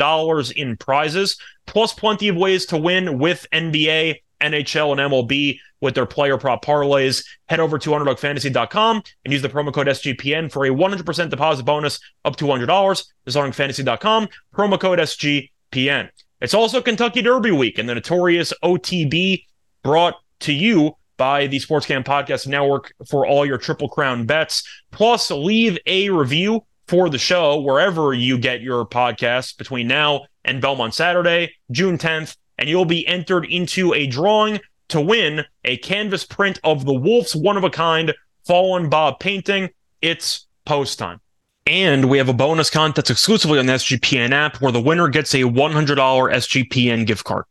in 0.54 0.76
prizes, 0.76 1.38
plus 1.66 1.94
plenty 1.94 2.28
of 2.28 2.36
ways 2.36 2.66
to 2.66 2.76
win 2.76 3.18
with 3.18 3.46
NBA, 3.50 4.16
NHL, 4.42 4.92
and 4.92 5.10
MLB 5.10 5.58
with 5.80 5.94
their 5.94 6.04
player 6.04 6.36
prop 6.36 6.62
parlays. 6.62 7.24
Head 7.46 7.60
over 7.60 7.78
to 7.78 7.90
UnderdogFantasy.com 7.92 9.02
and 9.24 9.32
use 9.32 9.40
the 9.40 9.48
promo 9.48 9.72
code 9.72 9.86
SGPN 9.86 10.52
for 10.52 10.66
a 10.66 10.68
100% 10.68 11.30
deposit 11.30 11.62
bonus 11.62 11.98
up 12.26 12.36
to 12.36 12.44
$100. 12.44 13.06
That's 13.24 13.38
UnderdogFantasy.com, 13.38 14.28
promo 14.54 14.78
code 14.78 14.98
SGPN. 14.98 16.10
It's 16.42 16.52
also 16.52 16.82
Kentucky 16.82 17.22
Derby 17.22 17.52
week, 17.52 17.78
and 17.78 17.88
the 17.88 17.94
notorious 17.94 18.52
OTB 18.62 19.44
brought 19.82 20.16
to 20.40 20.52
you 20.52 20.94
by 21.18 21.46
the 21.46 21.58
Sportscam 21.58 22.02
Podcast 22.02 22.46
Network 22.46 22.94
for 23.06 23.26
all 23.26 23.44
your 23.44 23.58
Triple 23.58 23.90
Crown 23.90 24.24
bets. 24.24 24.66
Plus, 24.90 25.30
leave 25.30 25.76
a 25.84 26.08
review 26.08 26.64
for 26.86 27.10
the 27.10 27.18
show 27.18 27.60
wherever 27.60 28.14
you 28.14 28.38
get 28.38 28.62
your 28.62 28.86
podcasts 28.86 29.54
between 29.54 29.86
now 29.86 30.24
and 30.46 30.62
Belmont 30.62 30.94
Saturday, 30.94 31.52
June 31.70 31.98
10th, 31.98 32.36
and 32.56 32.68
you'll 32.68 32.86
be 32.86 33.06
entered 33.06 33.44
into 33.44 33.92
a 33.92 34.06
drawing 34.06 34.58
to 34.88 35.00
win 35.00 35.44
a 35.64 35.76
canvas 35.78 36.24
print 36.24 36.58
of 36.64 36.86
the 36.86 36.94
Wolf's 36.94 37.36
one 37.36 37.58
of 37.58 37.64
a 37.64 37.70
kind 37.70 38.14
Fallen 38.46 38.88
Bob 38.88 39.20
painting. 39.20 39.68
It's 40.00 40.46
post 40.64 40.98
time. 40.98 41.20
And 41.66 42.08
we 42.08 42.16
have 42.16 42.30
a 42.30 42.32
bonus 42.32 42.70
contest 42.70 43.10
exclusively 43.10 43.58
on 43.58 43.66
the 43.66 43.74
SGPN 43.74 44.30
app 44.30 44.62
where 44.62 44.72
the 44.72 44.80
winner 44.80 45.08
gets 45.08 45.34
a 45.34 45.42
$100 45.42 45.96
SGPN 45.96 47.06
gift 47.06 47.24
card. 47.24 47.44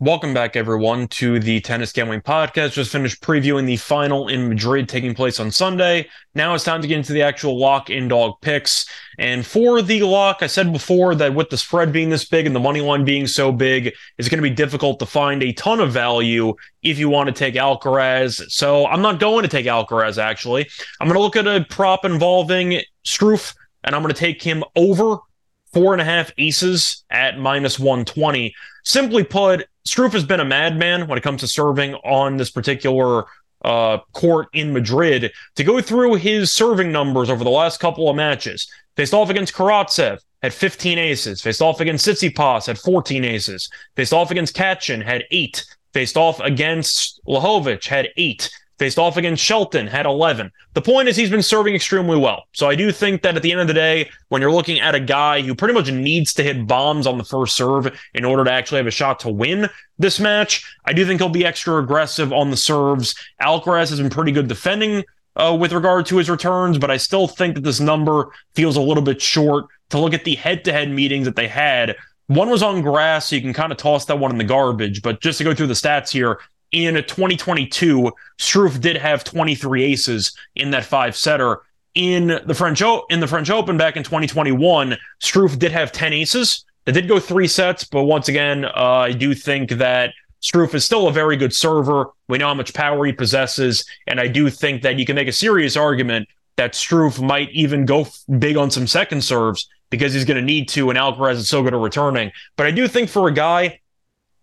Welcome 0.00 0.34
back, 0.34 0.56
everyone, 0.56 1.06
to 1.06 1.38
the 1.38 1.60
Tennis 1.60 1.92
Gambling 1.92 2.22
Podcast. 2.22 2.72
Just 2.72 2.90
finished 2.90 3.22
previewing 3.22 3.64
the 3.64 3.76
final 3.76 4.26
in 4.26 4.48
Madrid 4.48 4.88
taking 4.88 5.14
place 5.14 5.38
on 5.38 5.52
Sunday. 5.52 6.08
Now 6.34 6.52
it's 6.52 6.64
time 6.64 6.82
to 6.82 6.88
get 6.88 6.98
into 6.98 7.12
the 7.12 7.22
actual 7.22 7.56
lock 7.56 7.90
in 7.90 8.08
dog 8.08 8.40
picks. 8.40 8.86
And 9.20 9.46
for 9.46 9.82
the 9.82 10.02
lock, 10.02 10.38
I 10.40 10.48
said 10.48 10.72
before 10.72 11.14
that 11.14 11.36
with 11.36 11.48
the 11.48 11.56
spread 11.56 11.92
being 11.92 12.10
this 12.10 12.24
big 12.24 12.44
and 12.44 12.56
the 12.56 12.60
money 12.60 12.80
line 12.80 13.04
being 13.04 13.28
so 13.28 13.52
big, 13.52 13.94
it's 14.18 14.28
going 14.28 14.42
to 14.42 14.50
be 14.50 14.54
difficult 14.54 14.98
to 14.98 15.06
find 15.06 15.44
a 15.44 15.52
ton 15.52 15.78
of 15.78 15.92
value 15.92 16.54
if 16.82 16.98
you 16.98 17.08
want 17.08 17.28
to 17.28 17.32
take 17.32 17.54
Alcaraz. 17.54 18.50
So 18.50 18.88
I'm 18.88 19.00
not 19.00 19.20
going 19.20 19.44
to 19.44 19.48
take 19.48 19.66
Alcaraz, 19.66 20.18
actually. 20.18 20.68
I'm 21.00 21.06
going 21.06 21.16
to 21.16 21.22
look 21.22 21.36
at 21.36 21.46
a 21.46 21.64
prop 21.70 22.04
involving 22.04 22.80
Struff, 23.04 23.54
and 23.84 23.94
I'm 23.94 24.02
going 24.02 24.12
to 24.12 24.18
take 24.18 24.42
him 24.42 24.64
over 24.74 25.18
four 25.74 25.92
and 25.92 26.00
a 26.00 26.04
half 26.04 26.30
aces 26.38 27.04
at 27.10 27.38
minus 27.38 27.78
120. 27.78 28.54
Simply 28.84 29.24
put, 29.24 29.66
Struff 29.86 30.12
has 30.12 30.24
been 30.24 30.40
a 30.40 30.44
madman 30.44 31.06
when 31.06 31.18
it 31.18 31.22
comes 31.22 31.40
to 31.40 31.48
serving 31.48 31.94
on 31.96 32.36
this 32.36 32.50
particular 32.50 33.24
uh, 33.64 33.98
court 34.12 34.48
in 34.52 34.72
Madrid. 34.72 35.32
To 35.56 35.64
go 35.64 35.80
through 35.80 36.14
his 36.14 36.52
serving 36.52 36.92
numbers 36.92 37.28
over 37.28 37.44
the 37.44 37.50
last 37.50 37.80
couple 37.80 38.08
of 38.08 38.16
matches, 38.16 38.70
faced 38.96 39.12
off 39.12 39.30
against 39.30 39.54
Karatsev, 39.54 40.20
had 40.42 40.54
15 40.54 40.98
aces. 40.98 41.42
Faced 41.42 41.62
off 41.62 41.80
against 41.80 42.06
Tsitsipas, 42.06 42.66
had 42.66 42.78
14 42.78 43.24
aces. 43.24 43.68
Faced 43.96 44.12
off 44.12 44.30
against 44.30 44.54
Cachin, 44.54 45.00
had 45.00 45.24
eight. 45.30 45.64
Faced 45.92 46.16
off 46.16 46.40
against 46.40 47.20
Lajovic, 47.26 47.86
had 47.86 48.08
eight 48.16 48.50
faced 48.78 48.98
off 48.98 49.16
against 49.16 49.42
Shelton, 49.42 49.86
had 49.86 50.06
11. 50.06 50.50
The 50.74 50.82
point 50.82 51.08
is, 51.08 51.16
he's 51.16 51.30
been 51.30 51.42
serving 51.42 51.74
extremely 51.74 52.16
well. 52.16 52.44
So 52.52 52.68
I 52.68 52.74
do 52.74 52.90
think 52.90 53.22
that 53.22 53.36
at 53.36 53.42
the 53.42 53.52
end 53.52 53.60
of 53.60 53.66
the 53.66 53.74
day, 53.74 54.10
when 54.28 54.42
you're 54.42 54.52
looking 54.52 54.80
at 54.80 54.94
a 54.94 55.00
guy 55.00 55.42
who 55.42 55.54
pretty 55.54 55.74
much 55.74 55.90
needs 55.90 56.32
to 56.34 56.42
hit 56.42 56.66
bombs 56.66 57.06
on 57.06 57.18
the 57.18 57.24
first 57.24 57.56
serve 57.56 57.96
in 58.14 58.24
order 58.24 58.44
to 58.44 58.52
actually 58.52 58.78
have 58.78 58.86
a 58.86 58.92
shot 58.92 59.20
to 59.20 59.30
win 59.30 59.68
this 59.98 60.18
match, 60.18 60.64
I 60.84 60.92
do 60.92 61.06
think 61.06 61.20
he'll 61.20 61.28
be 61.28 61.46
extra 61.46 61.76
aggressive 61.76 62.32
on 62.32 62.50
the 62.50 62.56
serves. 62.56 63.14
Alcaraz 63.40 63.90
has 63.90 64.00
been 64.00 64.10
pretty 64.10 64.32
good 64.32 64.48
defending 64.48 65.04
uh, 65.36 65.56
with 65.58 65.72
regard 65.72 66.06
to 66.06 66.16
his 66.16 66.30
returns, 66.30 66.78
but 66.78 66.90
I 66.90 66.96
still 66.96 67.26
think 67.26 67.54
that 67.54 67.64
this 67.64 67.80
number 67.80 68.30
feels 68.54 68.76
a 68.76 68.82
little 68.82 69.02
bit 69.02 69.20
short 69.20 69.66
to 69.90 69.98
look 69.98 70.14
at 70.14 70.24
the 70.24 70.34
head 70.34 70.64
to 70.64 70.72
head 70.72 70.90
meetings 70.90 71.26
that 71.26 71.36
they 71.36 71.48
had. 71.48 71.96
One 72.26 72.48
was 72.48 72.62
on 72.62 72.80
grass, 72.80 73.28
so 73.28 73.36
you 73.36 73.42
can 73.42 73.52
kind 73.52 73.70
of 73.70 73.78
toss 73.78 74.06
that 74.06 74.18
one 74.18 74.30
in 74.30 74.38
the 74.38 74.44
garbage. 74.44 75.02
But 75.02 75.20
just 75.20 75.38
to 75.38 75.44
go 75.44 75.54
through 75.54 75.66
the 75.66 75.74
stats 75.74 76.10
here, 76.10 76.40
in 76.74 76.96
2022, 76.96 78.12
Struff 78.38 78.80
did 78.80 78.96
have 78.96 79.22
23 79.22 79.84
aces 79.84 80.36
in 80.56 80.72
that 80.72 80.84
five 80.84 81.16
setter. 81.16 81.62
In 81.94 82.40
the 82.44 82.54
French 82.54 82.82
o- 82.82 83.06
in 83.08 83.20
the 83.20 83.28
French 83.28 83.48
Open 83.48 83.76
back 83.76 83.96
in 83.96 84.02
2021, 84.02 84.96
Struff 85.22 85.56
did 85.58 85.70
have 85.70 85.92
10 85.92 86.12
aces. 86.12 86.64
It 86.86 86.92
did 86.92 87.06
go 87.06 87.20
three 87.20 87.46
sets, 87.46 87.84
but 87.84 88.04
once 88.04 88.28
again, 88.28 88.64
uh, 88.64 88.70
I 88.74 89.12
do 89.12 89.32
think 89.34 89.70
that 89.70 90.12
Struff 90.42 90.74
is 90.74 90.84
still 90.84 91.06
a 91.06 91.12
very 91.12 91.36
good 91.36 91.54
server. 91.54 92.06
We 92.28 92.38
know 92.38 92.48
how 92.48 92.54
much 92.54 92.74
power 92.74 93.06
he 93.06 93.12
possesses, 93.12 93.86
and 94.08 94.18
I 94.18 94.26
do 94.26 94.50
think 94.50 94.82
that 94.82 94.98
you 94.98 95.06
can 95.06 95.14
make 95.14 95.28
a 95.28 95.32
serious 95.32 95.76
argument 95.76 96.28
that 96.56 96.72
Struff 96.72 97.24
might 97.24 97.50
even 97.50 97.86
go 97.86 98.02
f- 98.02 98.24
big 98.38 98.56
on 98.56 98.70
some 98.70 98.88
second 98.88 99.22
serves 99.22 99.68
because 99.90 100.12
he's 100.12 100.24
going 100.24 100.36
to 100.36 100.42
need 100.44 100.68
to, 100.70 100.90
and 100.90 100.98
Alcaraz 100.98 101.34
is 101.34 101.48
so 101.48 101.62
good 101.62 101.72
at 101.74 101.80
returning. 101.80 102.32
But 102.56 102.66
I 102.66 102.72
do 102.72 102.88
think 102.88 103.08
for 103.08 103.28
a 103.28 103.32
guy 103.32 103.80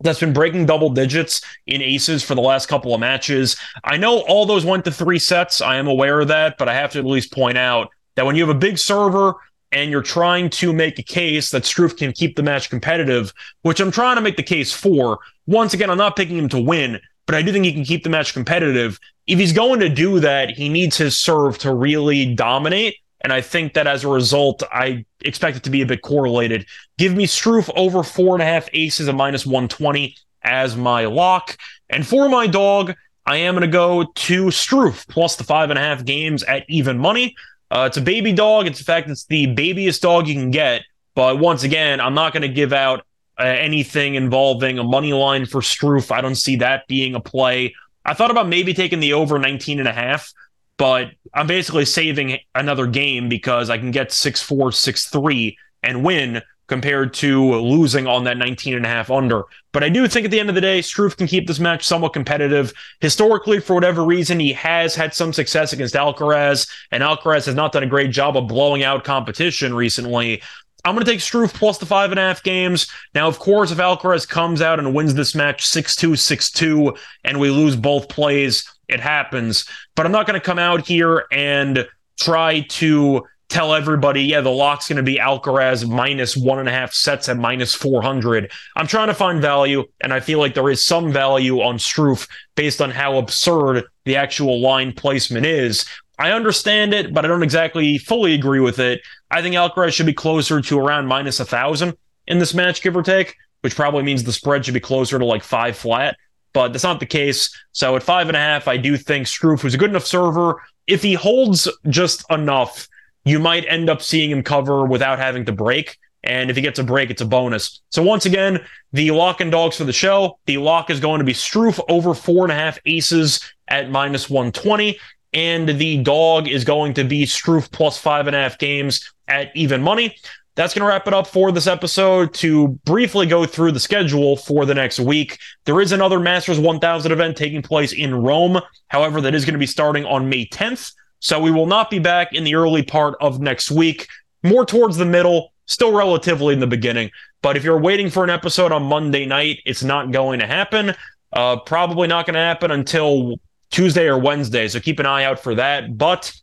that's 0.03 0.19
been 0.19 0.33
breaking 0.33 0.65
double 0.65 0.89
digits 0.89 1.41
in 1.67 1.81
aces 1.81 2.23
for 2.23 2.35
the 2.35 2.41
last 2.41 2.67
couple 2.67 2.93
of 2.93 2.99
matches. 2.99 3.55
I 3.83 3.97
know 3.97 4.21
all 4.21 4.45
those 4.45 4.65
went 4.65 4.85
to 4.85 4.91
three 4.91 5.19
sets. 5.19 5.61
I 5.61 5.77
am 5.77 5.87
aware 5.87 6.19
of 6.19 6.27
that, 6.29 6.57
but 6.57 6.69
I 6.69 6.73
have 6.73 6.91
to 6.93 6.99
at 6.99 7.05
least 7.05 7.31
point 7.31 7.57
out 7.57 7.89
that 8.15 8.25
when 8.25 8.35
you 8.35 8.45
have 8.45 8.55
a 8.55 8.59
big 8.59 8.77
server 8.77 9.35
and 9.71 9.89
you're 9.89 10.01
trying 10.01 10.49
to 10.49 10.73
make 10.73 10.99
a 10.99 11.03
case 11.03 11.51
that 11.51 11.63
Struff 11.63 11.97
can 11.97 12.11
keep 12.11 12.35
the 12.35 12.43
match 12.43 12.69
competitive, 12.69 13.33
which 13.61 13.79
I'm 13.79 13.91
trying 13.91 14.17
to 14.17 14.21
make 14.21 14.37
the 14.37 14.43
case 14.43 14.73
for, 14.73 15.19
once 15.47 15.73
again, 15.73 15.89
I'm 15.89 15.97
not 15.97 16.15
picking 16.15 16.37
him 16.37 16.49
to 16.49 16.59
win, 16.59 16.99
but 17.25 17.35
I 17.35 17.41
do 17.41 17.51
think 17.51 17.65
he 17.65 17.73
can 17.73 17.85
keep 17.85 18.03
the 18.03 18.09
match 18.09 18.33
competitive. 18.33 18.99
If 19.27 19.39
he's 19.39 19.53
going 19.53 19.79
to 19.79 19.89
do 19.89 20.19
that, 20.19 20.49
he 20.49 20.67
needs 20.67 20.97
his 20.97 21.17
serve 21.17 21.57
to 21.59 21.73
really 21.73 22.35
dominate. 22.35 22.95
And 23.23 23.31
I 23.31 23.41
think 23.41 23.73
that 23.73 23.87
as 23.87 24.03
a 24.03 24.07
result, 24.07 24.63
I 24.71 25.05
expect 25.21 25.57
it 25.57 25.63
to 25.63 25.69
be 25.69 25.81
a 25.81 25.85
bit 25.85 26.01
correlated. 26.01 26.65
Give 26.97 27.15
me 27.15 27.27
Struff 27.27 27.71
over 27.75 28.03
four 28.03 28.33
and 28.33 28.41
a 28.41 28.45
half 28.45 28.67
aces 28.73 29.07
at 29.07 29.15
minus 29.15 29.45
120 29.45 30.15
as 30.43 30.75
my 30.75 31.05
lock. 31.05 31.57
And 31.89 32.05
for 32.05 32.29
my 32.29 32.47
dog, 32.47 32.95
I 33.25 33.37
am 33.37 33.53
going 33.53 33.61
to 33.61 33.67
go 33.67 34.03
to 34.03 34.45
Struff 34.45 35.07
plus 35.07 35.35
the 35.35 35.43
five 35.43 35.69
and 35.69 35.77
a 35.77 35.81
half 35.81 36.03
games 36.03 36.43
at 36.43 36.65
even 36.67 36.97
money. 36.97 37.35
Uh, 37.69 37.85
it's 37.87 37.97
a 37.97 38.01
baby 38.01 38.33
dog. 38.33 38.67
It's 38.67 38.79
in 38.79 38.85
fact, 38.85 39.09
it's 39.09 39.25
the 39.25 39.47
babiest 39.47 40.01
dog 40.01 40.27
you 40.27 40.33
can 40.33 40.51
get. 40.51 40.81
But 41.15 41.39
once 41.39 41.63
again, 41.63 41.99
I'm 42.01 42.13
not 42.13 42.33
going 42.33 42.41
to 42.41 42.49
give 42.49 42.73
out 42.73 43.05
uh, 43.39 43.43
anything 43.43 44.15
involving 44.15 44.79
a 44.79 44.83
money 44.83 45.13
line 45.13 45.45
for 45.45 45.61
Struff. 45.61 46.11
I 46.11 46.21
don't 46.21 46.35
see 46.35 46.57
that 46.57 46.87
being 46.87 47.15
a 47.15 47.19
play. 47.19 47.75
I 48.05 48.13
thought 48.13 48.31
about 48.31 48.47
maybe 48.47 48.73
taking 48.73 48.99
the 48.99 49.13
over 49.13 49.37
19 49.37 49.79
and 49.79 49.87
a 49.87 49.93
half, 49.93 50.33
but 50.81 51.11
I'm 51.35 51.45
basically 51.45 51.85
saving 51.85 52.39
another 52.55 52.87
game 52.87 53.29
because 53.29 53.69
I 53.69 53.77
can 53.77 53.91
get 53.91 54.11
6 54.11 54.41
4, 54.41 54.71
6 54.71 55.09
3 55.09 55.57
and 55.83 56.03
win 56.03 56.41
compared 56.67 57.13
to 57.13 57.53
losing 57.53 58.07
on 58.07 58.23
that 58.23 58.37
19 58.37 58.73
and 58.73 58.83
a 58.83 58.89
half 58.89 59.11
under. 59.11 59.43
But 59.73 59.83
I 59.83 59.89
do 59.89 60.07
think 60.07 60.25
at 60.25 60.31
the 60.31 60.39
end 60.39 60.49
of 60.49 60.55
the 60.55 60.61
day, 60.61 60.79
Struff 60.79 61.15
can 61.15 61.27
keep 61.27 61.45
this 61.45 61.59
match 61.59 61.85
somewhat 61.85 62.13
competitive. 62.13 62.73
Historically, 62.99 63.59
for 63.59 63.75
whatever 63.75 64.03
reason, 64.03 64.39
he 64.39 64.53
has 64.53 64.95
had 64.95 65.13
some 65.13 65.31
success 65.33 65.71
against 65.71 65.93
Alcaraz, 65.93 66.67
and 66.89 67.03
Alcaraz 67.03 67.45
has 67.45 67.53
not 67.53 67.73
done 67.73 67.83
a 67.83 67.87
great 67.87 68.09
job 68.09 68.35
of 68.35 68.47
blowing 68.47 68.83
out 68.83 69.03
competition 69.03 69.75
recently. 69.75 70.41
I'm 70.83 70.95
going 70.95 71.05
to 71.05 71.11
take 71.11 71.19
Struff 71.19 71.53
plus 71.53 71.77
the 71.77 71.85
five 71.85 72.09
and 72.09 72.19
a 72.19 72.23
half 72.23 72.41
games. 72.41 72.87
Now, 73.13 73.27
of 73.27 73.37
course, 73.37 73.69
if 73.69 73.77
Alcaraz 73.77 74.27
comes 74.27 74.63
out 74.63 74.79
and 74.79 74.95
wins 74.95 75.13
this 75.13 75.35
match 75.35 75.67
6 75.67 75.95
2, 75.95 76.15
6 76.15 76.51
2, 76.51 76.95
and 77.23 77.39
we 77.39 77.51
lose 77.51 77.75
both 77.75 78.09
plays, 78.09 78.67
it 78.91 78.99
happens. 78.99 79.65
But 79.95 80.05
I'm 80.05 80.11
not 80.11 80.27
going 80.27 80.39
to 80.39 80.45
come 80.45 80.59
out 80.59 80.85
here 80.85 81.25
and 81.31 81.87
try 82.19 82.61
to 82.61 83.23
tell 83.51 83.73
everybody, 83.73 84.23
yeah, 84.23 84.39
the 84.39 84.49
lock's 84.49 84.87
going 84.87 84.97
to 84.97 85.03
be 85.03 85.17
Alcaraz 85.17 85.87
minus 85.87 86.37
one 86.37 86.59
and 86.59 86.69
a 86.69 86.71
half 86.71 86.93
sets 86.93 87.27
at 87.27 87.37
minus 87.37 87.75
400. 87.75 88.49
I'm 88.77 88.87
trying 88.87 89.07
to 89.07 89.13
find 89.13 89.41
value, 89.41 89.83
and 90.01 90.13
I 90.13 90.21
feel 90.21 90.39
like 90.39 90.53
there 90.53 90.69
is 90.69 90.85
some 90.85 91.11
value 91.11 91.61
on 91.61 91.77
Struff 91.77 92.29
based 92.55 92.81
on 92.81 92.91
how 92.91 93.17
absurd 93.17 93.83
the 94.05 94.15
actual 94.15 94.61
line 94.61 94.93
placement 94.93 95.45
is. 95.45 95.85
I 96.17 96.31
understand 96.31 96.93
it, 96.93 97.13
but 97.13 97.25
I 97.25 97.27
don't 97.27 97.43
exactly 97.43 97.97
fully 97.97 98.33
agree 98.33 98.61
with 98.61 98.79
it. 98.79 99.01
I 99.29 99.41
think 99.41 99.55
Alcaraz 99.55 99.93
should 99.93 100.05
be 100.05 100.13
closer 100.13 100.61
to 100.61 100.79
around 100.79 101.07
minus 101.07 101.39
a 101.39 101.45
thousand 101.45 101.97
in 102.27 102.39
this 102.39 102.53
match, 102.53 102.81
give 102.81 102.95
or 102.95 103.03
take, 103.03 103.35
which 103.61 103.75
probably 103.75 104.03
means 104.03 104.23
the 104.23 104.31
spread 104.31 104.63
should 104.63 104.73
be 104.73 104.79
closer 104.79 105.19
to 105.19 105.25
like 105.25 105.43
five 105.43 105.75
flat. 105.75 106.15
But 106.53 106.73
that's 106.73 106.83
not 106.83 106.99
the 106.99 107.05
case. 107.05 107.55
So 107.71 107.95
at 107.95 108.03
five 108.03 108.27
and 108.27 108.35
a 108.35 108.39
half, 108.39 108.67
I 108.67 108.77
do 108.77 108.97
think 108.97 109.27
Struff, 109.27 109.61
who's 109.61 109.73
a 109.73 109.77
good 109.77 109.89
enough 109.89 110.05
server, 110.05 110.61
if 110.87 111.01
he 111.01 111.13
holds 111.13 111.69
just 111.89 112.25
enough, 112.29 112.87
you 113.23 113.39
might 113.39 113.65
end 113.67 113.89
up 113.89 114.01
seeing 114.01 114.31
him 114.31 114.43
cover 114.43 114.85
without 114.85 115.19
having 115.19 115.45
to 115.45 115.51
break. 115.51 115.97
And 116.23 116.49
if 116.49 116.55
he 116.55 116.61
gets 116.61 116.79
a 116.79 116.83
break, 116.83 117.09
it's 117.09 117.21
a 117.21 117.25
bonus. 117.25 117.81
So 117.89 118.03
once 118.03 118.25
again, 118.25 118.63
the 118.93 119.11
lock 119.11 119.41
and 119.41 119.51
dogs 119.51 119.77
for 119.77 119.85
the 119.85 119.93
show. 119.93 120.39
The 120.45 120.57
lock 120.57 120.89
is 120.89 120.99
going 120.99 121.19
to 121.19 121.25
be 121.25 121.33
Struff 121.33 121.83
over 121.89 122.13
four 122.13 122.43
and 122.43 122.51
a 122.51 122.55
half 122.55 122.77
aces 122.85 123.39
at 123.67 123.89
minus 123.89 124.29
120 124.29 124.99
and 125.33 125.69
the 125.69 126.03
dog 126.03 126.47
is 126.47 126.63
going 126.63 126.93
to 126.95 127.03
be 127.03 127.25
Struff 127.25 127.71
plus 127.71 127.97
five 127.97 128.27
and 128.27 128.35
a 128.35 128.39
half 128.39 128.57
games 128.57 129.11
at 129.27 129.55
even 129.55 129.81
money. 129.81 130.15
That's 130.55 130.73
going 130.73 130.81
to 130.81 130.87
wrap 130.87 131.07
it 131.07 131.13
up 131.13 131.27
for 131.27 131.51
this 131.51 131.67
episode. 131.67 132.33
To 132.35 132.67
briefly 132.85 133.25
go 133.25 133.45
through 133.45 133.71
the 133.71 133.79
schedule 133.79 134.35
for 134.35 134.65
the 134.65 134.73
next 134.73 134.99
week, 134.99 135.37
there 135.65 135.79
is 135.79 135.93
another 135.93 136.19
Masters 136.19 136.59
1000 136.59 137.11
event 137.11 137.37
taking 137.37 137.61
place 137.61 137.93
in 137.93 138.13
Rome. 138.13 138.59
However, 138.89 139.21
that 139.21 139.33
is 139.33 139.45
going 139.45 139.53
to 139.53 139.59
be 139.59 139.65
starting 139.65 140.05
on 140.05 140.27
May 140.27 140.45
10th. 140.45 140.93
So 141.19 141.39
we 141.39 141.51
will 141.51 141.67
not 141.67 141.89
be 141.89 141.99
back 141.99 142.33
in 142.33 142.43
the 142.43 142.55
early 142.55 142.83
part 142.83 143.15
of 143.21 143.39
next 143.39 143.71
week, 143.71 144.07
more 144.43 144.65
towards 144.65 144.97
the 144.97 145.05
middle, 145.05 145.53
still 145.67 145.93
relatively 145.93 146.53
in 146.53 146.59
the 146.59 146.67
beginning. 146.67 147.11
But 147.41 147.55
if 147.55 147.63
you're 147.63 147.79
waiting 147.79 148.09
for 148.09 148.23
an 148.23 148.29
episode 148.29 148.71
on 148.71 148.83
Monday 148.83 149.25
night, 149.25 149.59
it's 149.65 149.83
not 149.83 150.11
going 150.11 150.39
to 150.39 150.47
happen. 150.47 150.93
Uh, 151.31 151.57
probably 151.57 152.07
not 152.07 152.25
going 152.25 152.33
to 152.33 152.41
happen 152.41 152.71
until 152.71 153.39
Tuesday 153.69 154.07
or 154.07 154.17
Wednesday. 154.17 154.67
So 154.67 154.79
keep 154.79 154.99
an 154.99 155.05
eye 155.05 155.23
out 155.23 155.39
for 155.39 155.55
that. 155.55 155.97
But 155.97 156.33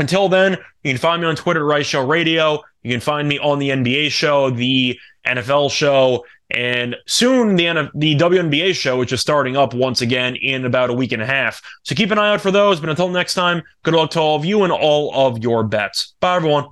until 0.00 0.28
then, 0.28 0.52
you 0.82 0.92
can 0.92 0.98
find 0.98 1.22
me 1.22 1.28
on 1.28 1.36
Twitter 1.36 1.62
Reichel 1.62 2.08
Radio. 2.08 2.62
You 2.82 2.90
can 2.90 3.00
find 3.00 3.28
me 3.28 3.38
on 3.38 3.58
the 3.58 3.70
NBA 3.70 4.10
show, 4.10 4.50
the 4.50 4.98
NFL 5.26 5.70
show, 5.70 6.24
and 6.50 6.96
soon 7.06 7.56
the 7.56 7.64
NF- 7.66 7.90
the 7.94 8.16
WNBA 8.16 8.74
show, 8.74 8.98
which 8.98 9.12
is 9.12 9.20
starting 9.20 9.56
up 9.56 9.74
once 9.74 10.00
again 10.00 10.36
in 10.36 10.64
about 10.64 10.90
a 10.90 10.94
week 10.94 11.12
and 11.12 11.22
a 11.22 11.26
half. 11.26 11.62
So 11.82 11.94
keep 11.94 12.10
an 12.10 12.18
eye 12.18 12.32
out 12.32 12.40
for 12.40 12.50
those. 12.50 12.80
But 12.80 12.88
until 12.88 13.08
next 13.08 13.34
time, 13.34 13.62
good 13.82 13.94
luck 13.94 14.10
to 14.12 14.20
all 14.20 14.36
of 14.36 14.44
you 14.44 14.64
and 14.64 14.72
all 14.72 15.14
of 15.14 15.38
your 15.42 15.62
bets. 15.62 16.14
Bye, 16.20 16.36
everyone. 16.36 16.66